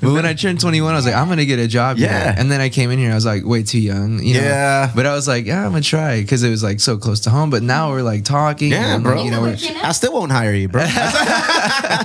[0.00, 1.96] But when I turned 21, I was like, I'm gonna get a job.
[1.98, 2.24] Yeah.
[2.24, 2.34] here.
[2.36, 4.22] And then I came in here, I was like, way too young.
[4.22, 4.40] You know?
[4.40, 4.92] Yeah.
[4.94, 7.30] But I was like, yeah, I'm gonna try because it was like so close to
[7.30, 7.48] home.
[7.50, 8.70] But now we're like talking.
[8.72, 9.16] Yeah, and, bro.
[9.16, 9.44] like, you know,
[9.82, 10.84] I still won't hire you, bro.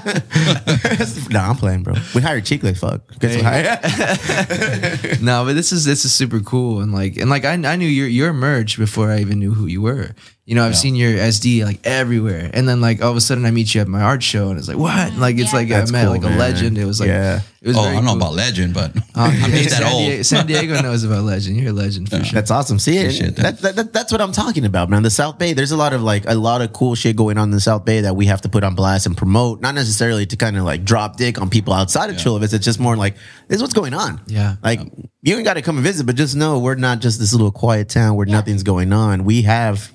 [1.29, 1.95] no, I'm playing, bro.
[2.15, 3.01] We hired Chicle, fuck.
[3.19, 7.45] Guess we hired- no, but this is this is super cool and like and like
[7.45, 10.13] I, I knew your your merch before I even knew who you were.
[10.51, 13.45] You know, I've seen your SD like everywhere, and then like all of a sudden
[13.45, 15.13] I meet you at my art show, and it's like what?
[15.15, 15.59] Like it's Yeah.
[15.59, 16.77] like That's I met cool, like a legend.
[16.77, 17.39] It was like Yeah.
[17.61, 17.77] it was.
[17.77, 20.05] Oh, I don't know about legend, but Um, I'm yeah, that San, old.
[20.07, 21.55] Diego, San Diego knows about legend.
[21.55, 22.33] You're a legend for sure.
[22.35, 22.79] That's awesome.
[22.79, 25.03] See, Appreciate that, that, that, that's what I'm talking about, man.
[25.03, 27.45] The South Bay, there's a lot of like a lot of cool shit going on
[27.45, 29.61] in the South Bay that we have to put on blast and promote.
[29.61, 32.57] Not necessarily to kind of like drop dick on people outside of Chula Vista.
[32.57, 33.15] It's just more like
[33.47, 34.19] this is what's going on.
[34.27, 34.57] Yeah.
[34.61, 34.81] like
[35.21, 37.51] you ain't got to come and visit, but just know we're not just this little
[37.53, 39.23] quiet town where nothing's going on.
[39.23, 39.89] We have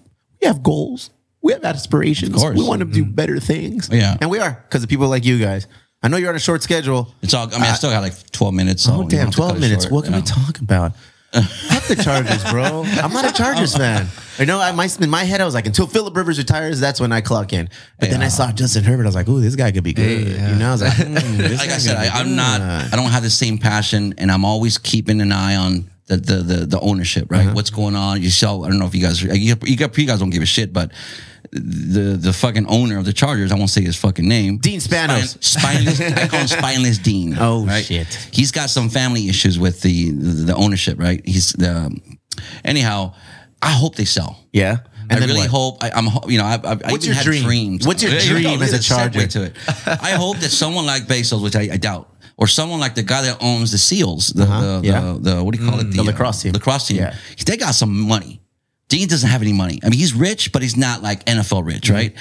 [0.46, 1.10] we have goals.
[1.42, 2.34] We have aspirations.
[2.34, 2.56] Of course.
[2.58, 3.88] We want to do better things.
[3.92, 4.16] Yeah.
[4.20, 5.66] and we are because of people like you guys.
[6.02, 7.12] I know you're on a short schedule.
[7.22, 7.46] It's all.
[7.48, 8.82] I mean, I still got like 12 minutes.
[8.84, 9.84] So Oh you damn, have to cut twelve it minutes.
[9.84, 10.34] short, What can you we know.
[10.46, 10.92] talk about?
[11.32, 12.84] Fuck the Chargers, bro.
[13.02, 14.06] I'm not a Chargers fan.
[14.38, 17.00] You know, I my in my head I was like, until Philip Rivers retires, that's
[17.00, 17.68] when I clock in.
[17.98, 19.02] But then I saw Justin Herbert.
[19.02, 20.28] I was like, ooh, this guy could be good.
[20.28, 22.28] You know, I was like, hmm, this like guy I said, could be I, I'm
[22.28, 22.36] good.
[22.36, 22.60] not.
[22.92, 26.36] I don't have the same passion, and I'm always keeping an eye on the the
[26.36, 27.30] the, the ownership.
[27.30, 27.54] Right, uh-huh.
[27.54, 28.22] what's going on?
[28.22, 28.64] You sell.
[28.64, 29.22] I don't know if you guys.
[29.22, 29.76] You, you, you
[30.06, 30.92] guys don't give a shit, but
[31.52, 33.52] the the fucking owner of the Chargers.
[33.52, 34.58] I won't say his fucking name.
[34.58, 35.42] Dean Spanos.
[35.42, 36.00] Spine- spineless.
[36.00, 37.36] I call him spineless Dean.
[37.46, 37.84] Oh, right?
[37.84, 38.06] shit.
[38.32, 40.98] He's got some family issues with the the, the ownership.
[40.98, 41.26] Right.
[41.26, 41.98] He's the.
[42.64, 43.14] Anyhow,
[43.62, 44.44] I hope they sell.
[44.52, 44.78] Yeah.
[45.08, 45.50] I really what?
[45.50, 45.84] hope.
[45.84, 47.44] I, I'm, you know, I, I, I even your had dream?
[47.44, 47.86] dreams.
[47.86, 48.56] What's your There you go.
[48.56, 49.26] dream as a at the segue Charger?
[49.28, 49.56] To it.
[50.02, 53.22] I hope that someone like Bezos, which I, I doubt, or someone like the guy
[53.22, 55.00] that owns the Seals, the Uh-huh, the, yeah.
[55.00, 55.84] the, the what do you call it?
[55.92, 56.52] the lacrosse team.
[56.52, 56.98] Lacrosse team.
[56.98, 57.14] Yeah.
[57.46, 58.40] They got some money.
[58.88, 59.80] Dean doesn't have any money.
[59.82, 61.94] I mean, he's rich, but he's not like NFL rich, Mm-hmm.
[61.94, 62.14] right?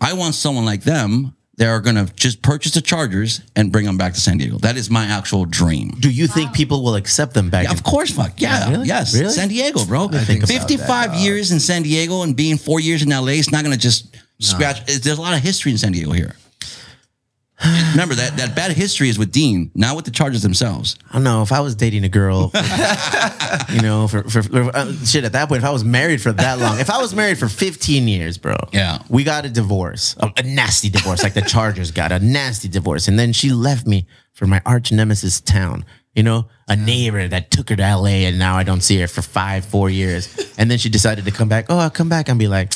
[0.00, 1.34] I want someone like them.
[1.58, 4.56] That are gonna just purchase the Chargers and bring them back to San Diego.
[4.58, 5.90] That is my actual dream.
[6.00, 7.64] Do you think people will accept them back?
[7.64, 8.86] Yeah, in- of course, fuck yeah, Really?
[8.88, 9.30] yes, Really?
[9.34, 10.08] San Diego, bro.
[10.08, 13.76] think Fifty-five years in San Diego and being four years in LA, it's not gonna
[13.76, 14.82] just scratch.
[14.86, 16.34] There's a lot of history in San Diego here.
[17.92, 20.96] Remember that that bad history is with Dean, not with the Chargers themselves.
[21.10, 22.50] I don't know if I was dating a girl,
[23.70, 25.62] you know, for, for, for uh, shit at that point.
[25.62, 28.56] If I was married for that long, if I was married for 15 years, bro,
[28.72, 28.98] Yeah.
[29.08, 33.06] we got a divorce, a, a nasty divorce, like the Chargers got a nasty divorce,
[33.08, 35.84] and then she left me for my arch nemesis town.
[36.14, 39.06] You know, a neighbor that took her to LA, and now I don't see her
[39.08, 41.66] for five, four years, and then she decided to come back.
[41.70, 42.72] Oh, I'll come back and be like,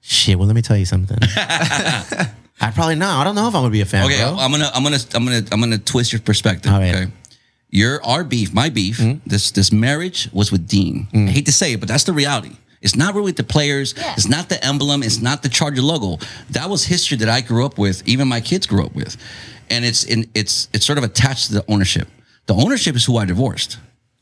[0.00, 0.38] shit.
[0.38, 1.18] Well, let me tell you something.
[2.64, 3.20] I probably not.
[3.20, 4.06] I don't know if I'm gonna be a fan.
[4.06, 4.36] Okay, bro.
[4.38, 6.72] I'm gonna I'm gonna I'm gonna I'm gonna twist your perspective.
[6.72, 6.94] All right.
[6.94, 7.12] Okay.
[7.70, 9.14] Your our beef, my beef, hmm?
[9.26, 11.08] this this marriage was with Dean.
[11.10, 11.28] Hmm.
[11.28, 12.56] I hate to say it, but that's the reality.
[12.80, 13.94] It's not really the players.
[13.96, 14.12] Yeah.
[14.12, 15.02] It's not the emblem.
[15.02, 16.18] It's not the Charger logo.
[16.50, 18.06] That was history that I grew up with.
[18.06, 19.16] Even my kids grew up with,
[19.70, 22.08] and it's in it's it's sort of attached to the ownership.
[22.46, 23.78] The ownership is who I divorced.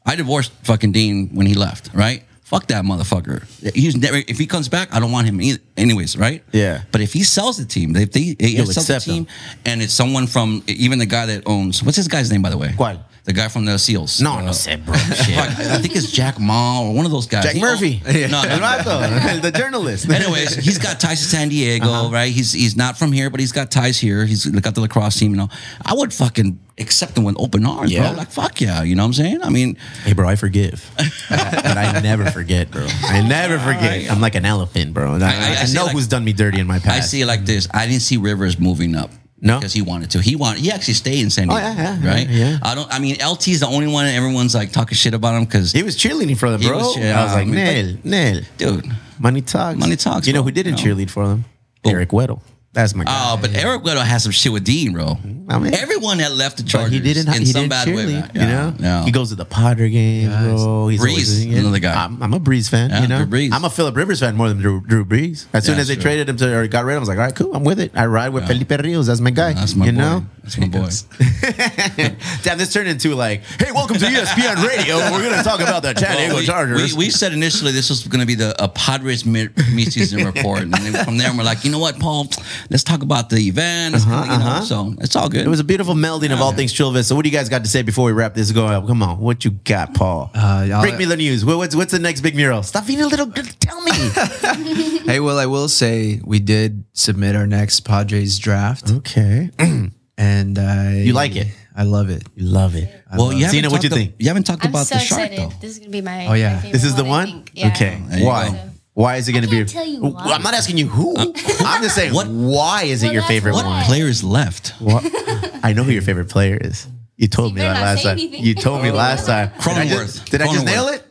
[0.07, 1.91] I divorced fucking Dean when he left.
[1.93, 2.25] Right.
[2.43, 3.45] Fuck that motherfucker.
[3.75, 4.19] He's never.
[4.29, 6.17] If he comes back, I don't want him either, anyways.
[6.19, 6.45] Right.
[6.53, 6.83] Yeah.
[6.93, 9.25] But if he sells the team, if they he You'll sells the accept him.
[9.25, 9.27] team,
[9.65, 12.59] and it's someone from even the guy that owns what's his guy's name by the
[12.59, 12.75] way?
[12.77, 12.99] ¿Cuál?
[13.25, 14.21] The guy from the Seals.
[14.21, 14.97] No, Uh, no sé, bro.
[14.97, 15.37] Shit.
[15.37, 17.45] fuck, I think it's Jack Ma or one of those guys.
[17.45, 18.03] Jack He Murphy.
[18.07, 20.11] own- No, El no, the journalist.
[20.11, 22.11] Anyways, he's got ties to San Diego, Uh-huh.
[22.11, 22.33] right?
[22.33, 24.25] He's he's not from here, but he's got ties here.
[24.27, 25.49] He's got the lacrosse team, you know.
[25.87, 28.09] I would fucking accept him with open arms, Yeah.
[28.09, 28.19] bro.
[28.19, 29.39] Like fuck yeah, you know what I'm saying?
[29.45, 30.91] I mean, Hey, bro, I forgive,
[31.31, 32.87] but I never forget, bro.
[33.05, 34.11] I never forget.
[34.11, 35.15] I'm like an elephant, bro.
[35.15, 36.97] I, I- I I know like- who's done me dirty in my past.
[36.97, 37.69] I see it like this.
[37.73, 39.11] I didn't see Rivers moving up.
[39.45, 39.59] No?
[39.59, 40.23] because he wanted to.
[40.23, 40.61] He wanted.
[40.61, 42.29] He actually stayed in San Oh, Diego, yeah, yeah, right?
[42.31, 42.59] yeah.
[42.63, 42.89] I don't.
[42.95, 44.07] I mean, LT is the only one.
[44.07, 46.79] Everyone's like talking shit about him because, He was cheerleading for them, He bro.
[46.79, 48.87] was cheer- I was uh, like, I mean, Nel, Nel, dude,
[49.19, 49.79] money talks.
[49.79, 50.45] Money talks, You know bro.
[50.45, 50.97] who didn't You know.
[50.97, 51.45] cheerlead for them?
[51.83, 51.91] Who?
[51.91, 52.41] Eric Weddle.
[52.75, 53.31] That's my oh, guy.
[53.33, 55.19] Oh, but Eric Weddle has some shit with Dean, bro.
[55.51, 57.29] I mean- Everyone that left the But Chargers he didn't.
[57.35, 57.95] in he some didn't bad way.
[58.07, 58.75] cheerlead, you know.
[58.79, 59.05] Yeah.
[59.05, 60.89] He goes to the Padre games, bro.
[60.89, 62.03] He's Brees, always, another guy.
[62.05, 62.89] I'm, I'm a Brees fan.
[62.89, 63.53] Yeah, you know, Drew Brees.
[63.53, 65.45] I'm a Philip Rivers fan more than Drew, Drew Brees.
[65.53, 67.09] As soon Yeah, as they traded him to or got rid of him, I was
[67.11, 67.93] like, all right, cool, I'm with it.
[67.95, 69.07] I ride with Felipe Rios.
[69.07, 69.53] That's my guy.
[69.53, 69.99] That's my you boy.
[69.99, 70.27] know.
[70.43, 70.89] That's my boy.
[72.43, 74.97] Damn, this turned into like, hey, welcome to ESPN Radio.
[75.13, 76.95] We're gonna talk about the San Diego Well, we, Chargers.
[76.97, 79.53] we, we said initially this was going to be the a Padres mid
[79.93, 82.27] season report, and then from there we're like, you know what, Paul?
[82.71, 83.93] Let's talk about the event.
[83.93, 85.45] Let's kinda, you know, So it's all good.
[85.47, 87.09] it was a beautiful melding of all things Chula Vista.
[87.11, 88.87] So what do you guys got to say before we wrap this go up?
[88.87, 90.31] Come on, what you got, Paul?
[90.35, 91.45] Uh, I'll- Break me the news.
[91.45, 92.63] What's what's the next big mural?
[92.63, 93.27] Stop being a little.
[93.61, 93.93] Tell me.
[95.03, 99.51] Hey, well, I will say we did submit our next Padres draft, okay,
[100.17, 101.49] and I You like it?
[101.77, 102.23] I love it.
[102.37, 102.89] you love it.
[103.17, 104.15] well, you haven't Cena, what you think?
[104.19, 105.39] You haven't talked I'm about so the shark excited.
[105.51, 105.53] though.
[105.61, 106.27] This is gonna be my.
[106.29, 106.61] Oh, yeah.
[106.63, 107.45] my This is the I one.
[107.53, 107.69] Yeah.
[107.69, 108.71] Okay, There why?
[108.95, 109.03] Go.
[109.03, 109.65] Why is it going to be?
[109.65, 110.33] tell you why.
[110.33, 111.17] I'm not asking you who.
[111.17, 111.27] Uh,
[111.67, 113.85] I'm just saying What- why is it Well, your that's favorite what- one?
[113.85, 114.69] Players left.
[114.81, 115.03] What?
[115.63, 116.87] I know who your favorite player is.
[117.17, 118.19] You told You me better that not last say time.
[118.19, 118.43] anything.
[118.45, 119.49] You told me last time.
[119.49, 119.89] Did I Cronenworth.
[120.15, 120.67] just, did I just Cronenworth.
[120.67, 121.03] nail it?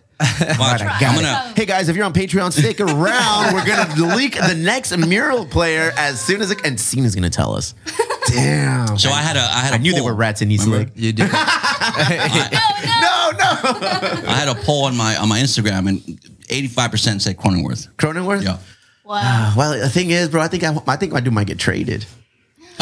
[0.60, 1.22] Watch, I got I'm it.
[1.24, 1.54] gonna.
[1.56, 3.54] Hey guys, if you're on Patreon, stick around.
[3.56, 7.56] We're gonna leak the next mural player as soon as it, and Cena's gonna tell
[7.56, 7.74] us.
[8.28, 9.00] Damn.
[9.00, 9.40] So I had a.
[9.40, 9.74] I had.
[9.74, 10.10] I a knew there poll.
[10.12, 10.86] were rats in East Remember?
[10.90, 10.94] Lake.
[10.96, 11.30] You did.
[11.84, 11.98] Oh,
[13.01, 13.01] no,
[13.32, 14.28] no.
[14.30, 16.20] I had a poll on my on my Instagram, and
[16.50, 17.88] 85 percent said Cronenworth.
[17.96, 18.44] Cronenworth.
[18.44, 18.58] Yeah.
[19.04, 19.20] Wow.
[19.24, 21.60] Ah, well, the thing is, bro, I think I, I think my dude might get
[21.60, 22.06] traded.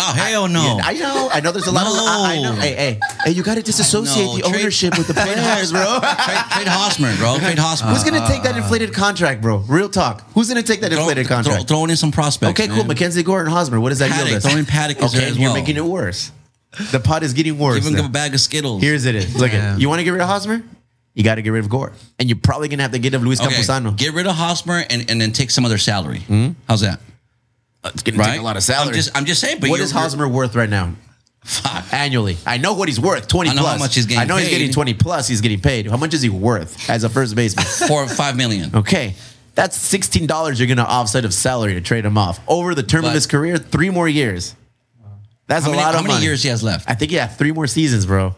[0.01, 0.77] Oh hell no!
[0.77, 1.29] Yeah, I know.
[1.31, 1.51] I know.
[1.51, 1.91] There's a lot of.
[1.93, 2.53] I, I know.
[2.53, 3.31] Hey, hey, hey!
[3.31, 5.81] You got to disassociate the trade- ownership with the players, bro.
[5.99, 7.37] trade, trade Hosmer, bro.
[7.39, 7.89] Trade Hosmer.
[7.89, 9.57] Who's gonna take that inflated contract, bro?
[9.57, 10.23] Real talk.
[10.33, 11.67] Who's gonna take that Throw- inflated throw- contract?
[11.67, 12.51] throwing in some prospects.
[12.51, 12.77] okay, cool.
[12.77, 12.87] man.
[12.87, 13.79] Mackenzie Gore and Hosmer.
[13.81, 14.49] What does that Paddock, yield us?
[14.49, 15.55] throwing Paddock is there okay, as you're well.
[15.59, 16.31] making it worse.
[16.91, 17.83] The pot is getting worse.
[17.83, 18.05] Give him now.
[18.05, 18.81] a bag of Skittles.
[18.81, 19.35] Here's it is.
[19.35, 20.61] Look at you want to get rid of Hosmer?
[21.15, 23.15] You got to get rid of Gore, and you're probably gonna have to get rid
[23.15, 23.97] of Luis okay, Campusano.
[23.97, 26.19] get rid of Hosmer and, and then take some other salary.
[26.19, 26.49] Hmm?
[26.67, 26.99] How's that?
[27.83, 28.31] Uh, it's gonna Right?
[28.33, 28.89] take a lot of salary.
[28.89, 29.59] I'm just I'm just saying.
[29.59, 30.93] But what Hosmer worth right now?
[31.43, 31.91] Fuck.
[31.93, 32.37] annually.
[32.45, 33.27] I know what he's worth.
[33.27, 33.79] Twenty I know how plus.
[33.79, 35.27] much he's getting I know he's getting twenty plus.
[35.27, 35.87] He's getting paid.
[35.89, 37.65] How much is he worth as a first baseman?
[37.87, 38.75] Four or five million.
[38.75, 39.15] okay,
[39.55, 43.03] that's sixteen dollars you're gonna offset of salary to trade him off over the term
[43.05, 43.57] of his career.
[43.57, 44.55] Three more years.
[45.49, 46.25] That's How a many, lot how many money.
[46.25, 46.89] years he has left?
[46.89, 48.35] I think yeah, three more seasons, bro.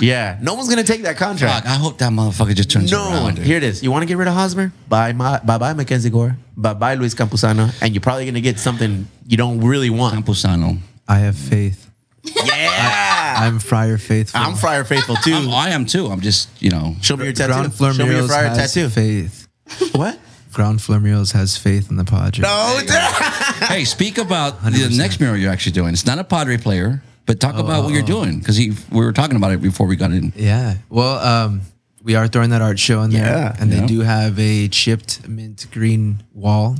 [0.00, 1.66] yeah, no one's gonna take that contract.
[1.66, 3.22] Fuck, I hope that motherfucker just turns No around.
[3.24, 3.34] one.
[3.34, 3.44] dude.
[3.44, 3.82] Here it is.
[3.82, 4.72] You want to get rid of Hosmer?
[4.88, 6.36] Bye, my, bye, bye, Mackenzie Gore.
[6.56, 10.14] Bye, bye, Luis Campusano, and you're probably gonna get something you don't really want.
[10.14, 10.78] Campusano.
[11.08, 11.90] I have faith.
[12.22, 14.40] Yeah, I'm Friar faithful.
[14.40, 15.34] I'm Friar Faithful too.
[15.34, 16.06] I'm, I am too.
[16.06, 16.94] I'm just you know.
[17.02, 17.52] Show me your tattoo.
[17.52, 18.88] Show me your Floor Murals Friar tattoo.
[18.88, 19.48] faith.
[19.92, 20.18] What?
[20.54, 22.44] Ground Floor Murals has faith in the Padres.
[22.48, 25.92] Oh, hey, speak about the next mural you're actually doing.
[25.92, 29.36] It's not a Padre player, but talk about what you're doing because we were talking
[29.36, 30.32] about it before we got in.
[30.36, 30.76] Yeah.
[30.88, 31.60] Well, um,
[32.02, 33.56] we are throwing that art show in there, Yeah.
[33.58, 33.80] and Yeah.
[33.80, 36.76] they do have a chipped mint green wall.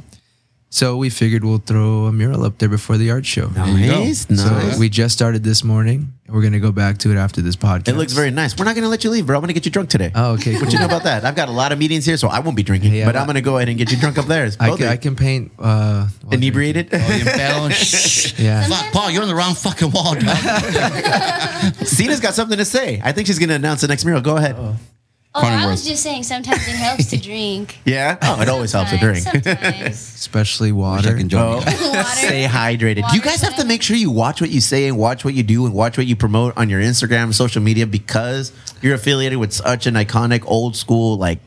[0.75, 3.47] So we figured we'll throw a mural up there before the art show.
[3.47, 4.03] you go.
[4.03, 4.77] nice, So nice.
[4.77, 7.87] we just started this morning, and we're gonna go back to it after this podcast.
[7.87, 8.59] It looks very nice.
[8.59, 9.37] We're not gonna let you leave, bro.
[9.37, 10.11] I'm gonna get you drunk today.
[10.17, 10.59] Oh, okay.
[10.59, 11.25] What you know about that?
[11.25, 12.93] I've got a lot of meetings here, so I won't be drinking.
[12.93, 14.47] Yeah, but well- I'm gonna go ahead and get you drunk up there.
[14.47, 15.53] It's I can, I can paint.
[15.61, 16.89] Uh, inebriated.
[16.93, 16.99] Oh,
[17.69, 18.45] drinking.
[18.45, 18.67] Yeah.
[18.67, 20.25] Fuck, Paul, you're on the wrong fucking wall, dog.
[21.87, 23.01] Cena's got something to say.
[23.05, 24.21] I think she's gonna announce the next mural.
[24.23, 24.57] Go ahead.
[25.37, 27.79] Oh, I was just saying sometimes it helps to drink.
[27.85, 28.17] Yeah.
[28.23, 29.19] Oh, it always helps to drink.
[29.19, 29.85] Sometimes.
[30.15, 31.17] Especially Wish I water.
[31.17, 31.41] can join.
[31.43, 31.57] Oh.
[31.57, 32.05] Water.
[32.05, 33.09] Stay hydrated.
[33.11, 35.35] Do you guys have to make sure you watch what you say and watch what
[35.35, 39.39] you do and watch what you promote on your Instagram, social media because you're affiliated
[39.39, 41.41] with such an iconic old school like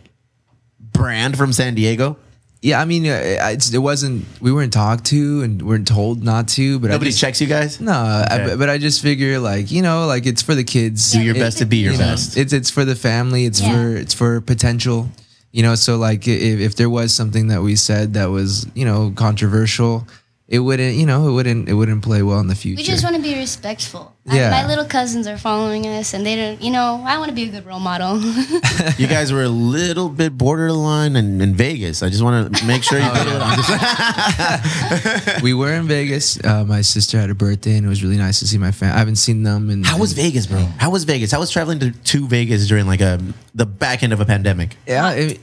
[0.80, 2.18] brand from San Diego?
[2.62, 3.20] Yeah, I mean, uh,
[3.54, 4.26] it's, it wasn't.
[4.42, 6.80] We weren't talked to, and weren't told not to.
[6.80, 7.80] But Nobody I just, checks you guys?
[7.80, 7.92] No,
[8.32, 8.54] Okay.
[8.54, 11.12] I, but I just figure like you know, like it's for the kids.
[11.12, 12.36] Do your It- best to be your you know, best.
[12.36, 13.46] It's it's for the family.
[13.46, 13.74] It's Yeah.
[13.74, 15.10] for it's for potential.
[15.52, 18.86] You know, so like if, if there was something that we said that was you
[18.86, 20.08] know controversial,
[20.48, 22.78] it wouldn't you know it wouldn't it wouldn't play well in the future.
[22.80, 24.14] We just want to be respectful.
[24.30, 24.50] I- Yeah.
[24.52, 26.62] my little cousins are following us, and they don't.
[26.62, 28.22] You know, I want to be a good role model.
[28.98, 32.02] You guys were a little bit borderline in, in Vegas.
[32.04, 33.42] I just want to make sure you did it.
[33.42, 36.44] I'm just- we were in Vegas.
[36.44, 38.96] Uh, my sister had a birthday, and it was really nice to see my family.
[38.96, 39.70] I haven't seen them.
[39.70, 40.60] And How was Vegas, bro?
[40.78, 41.32] How was Vegas?
[41.32, 43.20] How was traveling to, to Vegas during like a
[43.56, 44.78] the back end of a pandemic?
[44.88, 45.40] Yeah, it,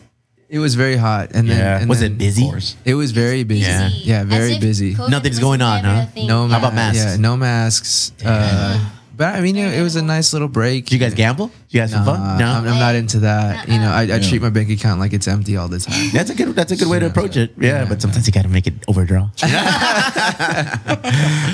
[0.49, 1.30] it was very hot.
[1.34, 1.80] And then Yeah.
[1.80, 2.51] and Was then- it busy?
[2.84, 3.62] It was very busy.
[3.62, 3.88] Yeah.
[3.92, 4.95] Yeah, As very if busy.
[4.95, 6.03] COVID Nothing's was going on, never huh?
[6.03, 6.26] a thing.
[6.26, 7.05] No, How about masks?
[7.05, 8.12] Yeah, no masks.
[8.24, 8.78] Uh,
[9.16, 10.86] but I mean, it, it was a nice little break.
[10.86, 11.47] Did you guys gamble?
[11.47, 12.38] Did you guys have Nah, fun?
[12.38, 12.47] No.
[12.51, 13.68] I'm, I'm not into that.
[13.68, 16.11] You know, I, I treat my bank account like it's empty all the time.
[16.12, 16.49] That's a good.
[16.57, 17.53] That's a good way to approach it.
[17.59, 19.30] Yeah, but sometimes you got to make it overdraw.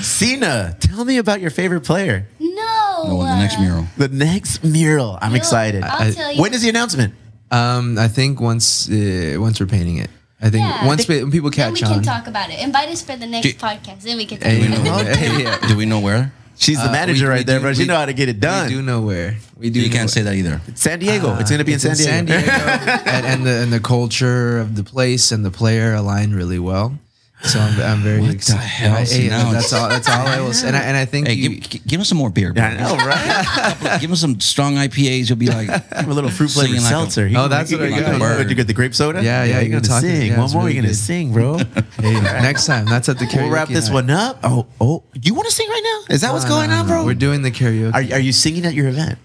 [0.02, 2.26] Cena, tell me about your favorite player.
[2.38, 3.04] No.
[3.06, 3.86] No, the next mural.
[3.96, 5.18] The next mural.
[5.20, 5.82] I'm You'll- excited.
[5.84, 6.40] I'll tell you.
[6.40, 7.14] When is the announcement?
[7.50, 10.10] Um, I think once uh, once we're painting it.
[10.42, 10.86] I think Yeah.
[10.86, 12.02] once we, when people Then we catch can on.
[12.02, 12.58] talk about it.
[12.60, 14.00] Invite us for the next Do- podcast.
[14.02, 15.16] Then we can talk Hey, about it.
[15.24, 15.58] hey, yeah.
[15.68, 16.32] Do we know where?
[16.56, 17.72] She's the Uh, manager we- we right there, do- bro.
[17.74, 18.68] She we- know how to get it done.
[18.68, 19.36] We do know where.
[19.58, 19.80] We do.
[19.80, 20.32] You know can't say where.
[20.32, 20.60] that either.
[20.74, 21.36] San Diego.
[21.40, 22.50] it's gonna be in It's San Diego.
[23.16, 26.98] and, and the and the culture of the place and the player align really well.
[27.42, 28.60] So I'm, I'm very What the excited.
[28.60, 28.96] hell?
[28.96, 29.88] Hey, See, now that's all.
[29.88, 30.68] That's all I will say.
[30.68, 32.52] And I, and I think Hey, you, give, gi- give us some more beer.
[32.52, 32.62] Bro.
[32.62, 33.98] I know, right?
[34.00, 35.28] give us some strong IPAs.
[35.30, 37.26] You'll be like a little fruit flavored Singing like a- seltzer.
[37.26, 38.18] You Oh, gonna- that's what I you got.
[38.20, 39.22] gonna- You get the grape soda.
[39.22, 40.26] Yeah, yeah, You're you're gonna talking- sing.
[40.32, 40.62] yeah, One more.
[40.62, 40.96] really You're gonna good.
[40.96, 41.56] sing, bro.
[42.00, 42.84] hey, next time.
[42.86, 43.36] That's at the karaoke.
[43.44, 43.94] We'll wrap this night.
[43.94, 44.38] one up.
[44.42, 46.14] Oh, oh, you want to sing right now?
[46.14, 47.04] Is that what's going on, bro?
[47.06, 47.94] We're doing the karaoke.
[47.94, 49.18] Are, are you singing at your event?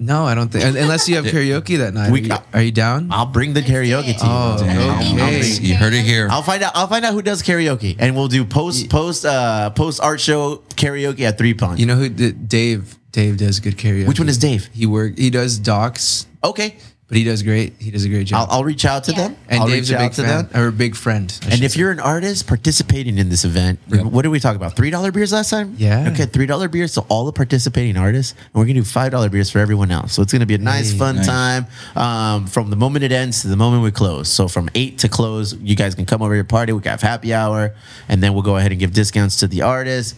[0.00, 0.64] No, I don't think.
[0.64, 2.10] Unless you have karaoke that night.
[2.10, 3.08] We are, you, are you down?
[3.12, 4.18] I'll bring the karaoke to you.
[4.22, 4.66] Oh, bro.
[4.66, 5.14] Damn.
[5.16, 5.38] okay.
[5.38, 6.26] I'll You heard it here.
[6.30, 6.72] I'll find out.
[6.74, 10.56] I'll find out who does karaoke, and we'll do post post uh post art show
[10.74, 11.78] karaoke at Three Pond.
[11.78, 12.08] You know who?
[12.08, 12.96] Dave.
[13.12, 14.06] Dave does good karaoke.
[14.06, 14.68] Which one is Dave?
[14.72, 15.18] He work.
[15.18, 16.76] He does docs, Okay,
[17.10, 17.74] but he does great.
[17.78, 18.48] He does a great job.
[18.48, 19.18] I'll, I'll reach out to Yeah.
[19.28, 19.36] them.
[19.48, 20.62] and I'll Dave's reach a out big to fan them.
[20.62, 21.26] or a big friend.
[21.42, 21.80] I And should if say.
[21.80, 24.06] you're an artist participating in this event, Yep.
[24.06, 24.76] what did we talk about?
[24.76, 25.74] Three dollar beers last time.
[25.76, 26.08] Yeah.
[26.12, 26.94] Okay, three dollar beers.
[26.94, 30.12] to all the participating artists, and we're gonna do five dollar beers for everyone else.
[30.14, 31.26] So it's gonna be a nice, Hey, fun nice.
[31.26, 34.28] time um, from the moment it ends to the moment we close.
[34.28, 36.72] So from eight to close, you guys can come over your party.
[36.72, 37.74] We can have happy hour,
[38.08, 40.14] and then we'll go ahead and give discounts to the artists.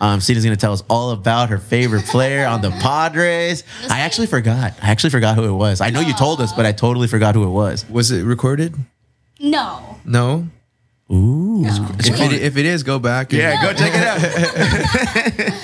[0.00, 3.64] Um, Cena's gonna tell us all about her favorite player on the Padres.
[3.90, 4.72] I actually forgot.
[4.82, 5.80] I actually forgot who it was.
[5.80, 7.88] I know you told us, but I totally forgot who it was.
[7.88, 8.74] was it recorded?
[9.38, 9.98] No.
[10.04, 10.48] No.
[11.12, 11.64] Ooh.
[11.64, 13.32] If it, if it is, go back.
[13.32, 14.18] and- go check it out.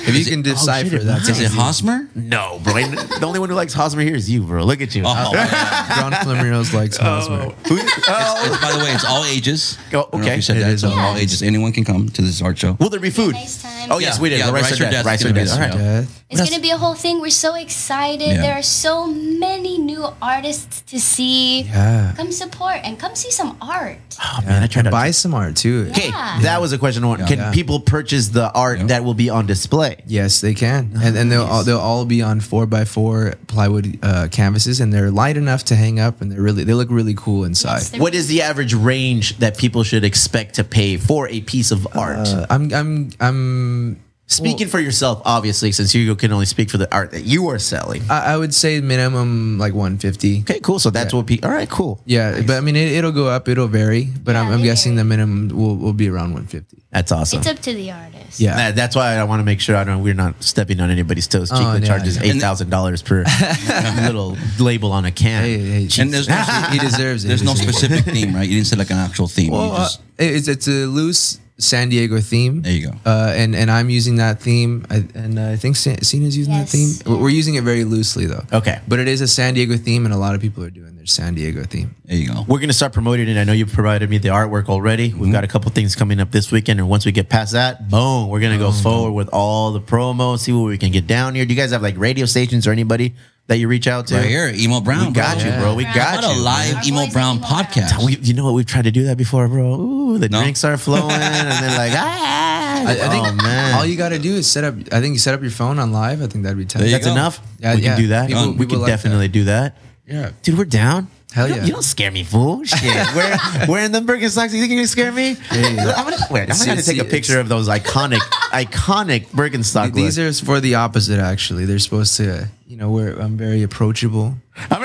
[0.08, 2.08] If you can oh, decipher shit, that, Is it Hosmer?
[2.14, 2.74] No, bro.
[2.74, 4.64] the only one who likes Hosmer here is you, bro.
[4.64, 5.02] Look at you.
[5.06, 5.32] Oh,
[5.96, 7.04] John Flaminos likes oh.
[7.04, 7.36] Hosmer.
[7.68, 8.44] Who- oh.
[8.46, 9.78] It's, by the way, it's all ages.
[9.92, 10.36] Oh, I don't know if okay.
[10.36, 10.70] you said It that.
[10.72, 11.22] is So all all ages.
[11.22, 11.42] ages.
[11.42, 12.72] Anyone can come to this art show.
[12.80, 13.34] Will there be food?
[13.34, 13.88] Nice time.
[13.90, 14.22] Oh yes, Yeah.
[14.22, 14.38] we did.
[14.40, 14.92] Yeah, the rice, rice or or death.
[14.92, 15.52] death Rice is or death.
[15.52, 15.74] All right.
[15.74, 16.00] yeah.
[16.00, 16.06] Yeah.
[16.28, 17.20] It's gonna be a whole thing.
[17.20, 18.26] We're so excited.
[18.26, 18.42] Yeah.
[18.42, 21.62] There are so many new artists to see.
[21.62, 22.14] Yeah.
[22.16, 23.98] Come support and come see some art.
[24.20, 25.86] Oh man, I tried to Buy some art too.
[25.90, 26.40] Okay, Yeah.
[26.42, 27.04] that was a question.
[27.04, 27.26] I want.
[27.26, 27.52] Can Yeah.
[27.52, 28.86] people purchase the art Yeah.
[28.86, 29.96] that will be on display?
[30.06, 33.98] Yes, they can, and and they'll all, they'll all be on four by four plywood
[34.02, 37.14] uh, canvases, and they're light enough to hang up, and they're really they look really
[37.14, 37.78] cool inside.
[37.78, 41.40] Yes, they're What is the average range that people should expect to pay for a
[41.42, 42.26] piece of art?
[42.28, 43.96] Uh, I'm I'm I'm
[44.28, 47.60] Speaking for yourself, obviously, since you can only speak for the art that you are
[47.60, 48.02] selling.
[48.10, 50.40] I, I would say minimum like 150.
[50.40, 50.80] Okay, cool.
[50.80, 51.18] So that's Yeah.
[51.18, 51.26] what.
[51.28, 52.00] Pe- all right, cool.
[52.06, 54.96] Yeah, but I mean it, it'll go up, it'll vary, but Yeah, I'm, I'm guessing
[54.96, 55.04] vary.
[55.04, 56.82] the minimum will, will be around 150.
[56.90, 57.38] That's awesome.
[57.38, 58.40] It's up to the artist.
[58.40, 58.56] Yeah.
[58.56, 60.02] That- that's why I want to make sure I don't.
[60.02, 61.52] We're not stepping on anybody's toes.
[61.52, 63.22] Oh, Chico yeah, charges eight thousand dollars per
[64.02, 65.44] little label on a can.
[65.44, 66.34] Hey, hey, And there's no,
[66.72, 67.28] he deserves it.
[67.28, 68.48] there's no specific theme, right?
[68.48, 69.52] You didn't say like an actual theme.
[69.52, 72.60] Well, you uh, it's it's a loose San Diego theme.
[72.62, 72.96] There you go.
[73.06, 76.52] Uh, and and I'm using that theme, I, and uh, I think Sa- Cena's using
[76.52, 76.90] Yes, that theme.
[77.12, 78.44] We're- We're using it very loosely though.
[78.52, 78.78] Okay.
[78.86, 81.06] But it is a San Diego theme, and a lot of people are doing their
[81.06, 81.94] San Diego theme.
[82.04, 82.44] there you go.
[82.46, 83.38] We're gonna start promoting it.
[83.38, 85.14] I know you provided me the artwork already.
[85.14, 87.88] We've got a couple things coming up this weekend, and once we get past that,
[87.88, 90.38] boom, we're gonna go forward with all the promo.
[90.38, 91.46] See what we can get down here.
[91.46, 93.14] Do you guys have like radio stations or anybody
[93.48, 94.16] that you reach out to?
[94.16, 95.06] Right here, Emo Brown.
[95.08, 95.46] We got bro.
[95.50, 95.74] you, bro.
[95.74, 95.94] We Brown.
[95.94, 96.42] got What a you.
[96.42, 97.64] live Emo Brown at Emo Brown.
[97.66, 98.04] podcast.
[98.04, 98.54] We, you know what?
[98.54, 99.74] We've tried to do that before, bro.
[99.80, 100.40] Ooh, the No?
[100.42, 102.86] drinks are flowing, and then like ah.
[102.86, 104.74] I, I think oh man, all you got to do is set up.
[104.92, 106.22] I think you set up your phone on live.
[106.22, 107.12] I think that'd be you that's go.
[107.12, 107.40] enough.
[107.58, 107.88] Yeah, we yeah.
[107.94, 108.28] can do that.
[108.28, 109.76] People- we can like definitely do that.
[110.06, 110.30] Yeah.
[110.42, 111.08] Dude, we're down.
[111.32, 111.64] Hell You yeah.
[111.64, 112.62] You don't scare me, fool.
[112.64, 113.06] Shit.
[113.14, 113.38] We're
[113.68, 114.52] wearing them Birkenstocks.
[114.54, 115.36] You think you're gonna scare me?
[115.52, 115.94] yeah.
[115.96, 118.18] I'm gonna, wait, I'm gonna take a picture of those iconic,
[118.52, 119.92] iconic Birkenstock.
[119.92, 121.18] These are for the opposite.
[121.18, 122.48] Actually, they're supposed to.
[122.76, 124.34] You know, where I'm very approachable,
[124.68, 124.84] there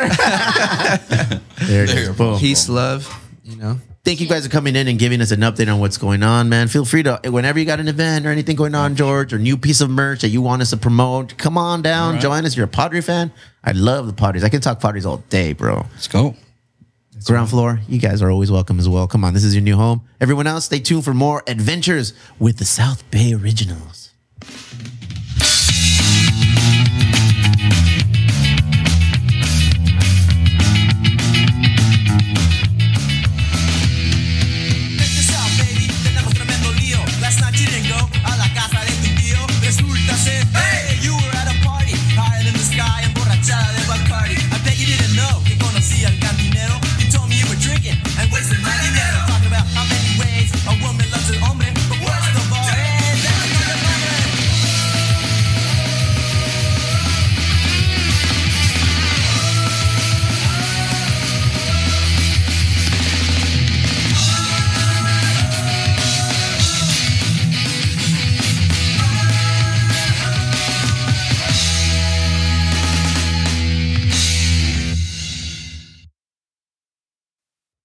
[1.84, 2.16] it is.
[2.16, 2.40] Boom.
[2.40, 3.14] peace, love.
[3.44, 5.98] You know, Thank you guys for coming in and giving us an update on what's
[5.98, 6.70] going on, man.
[6.70, 9.58] Feel free to whenever you got an event or anything going on, George, or new
[9.58, 12.56] piece of merch that you want us to promote, come on down, join us.
[12.56, 13.30] You're a Padre fan.
[13.62, 14.46] I love the Padres.
[14.46, 15.86] I can talk Padres all day, bro.
[15.92, 16.38] Let's go.
[17.26, 19.06] Ground floor, you guys are always welcome as well.
[19.06, 20.02] Come on, this is your new home.
[20.22, 23.91] Everyone else, stay tuned for more adventures with the South Bay Originals.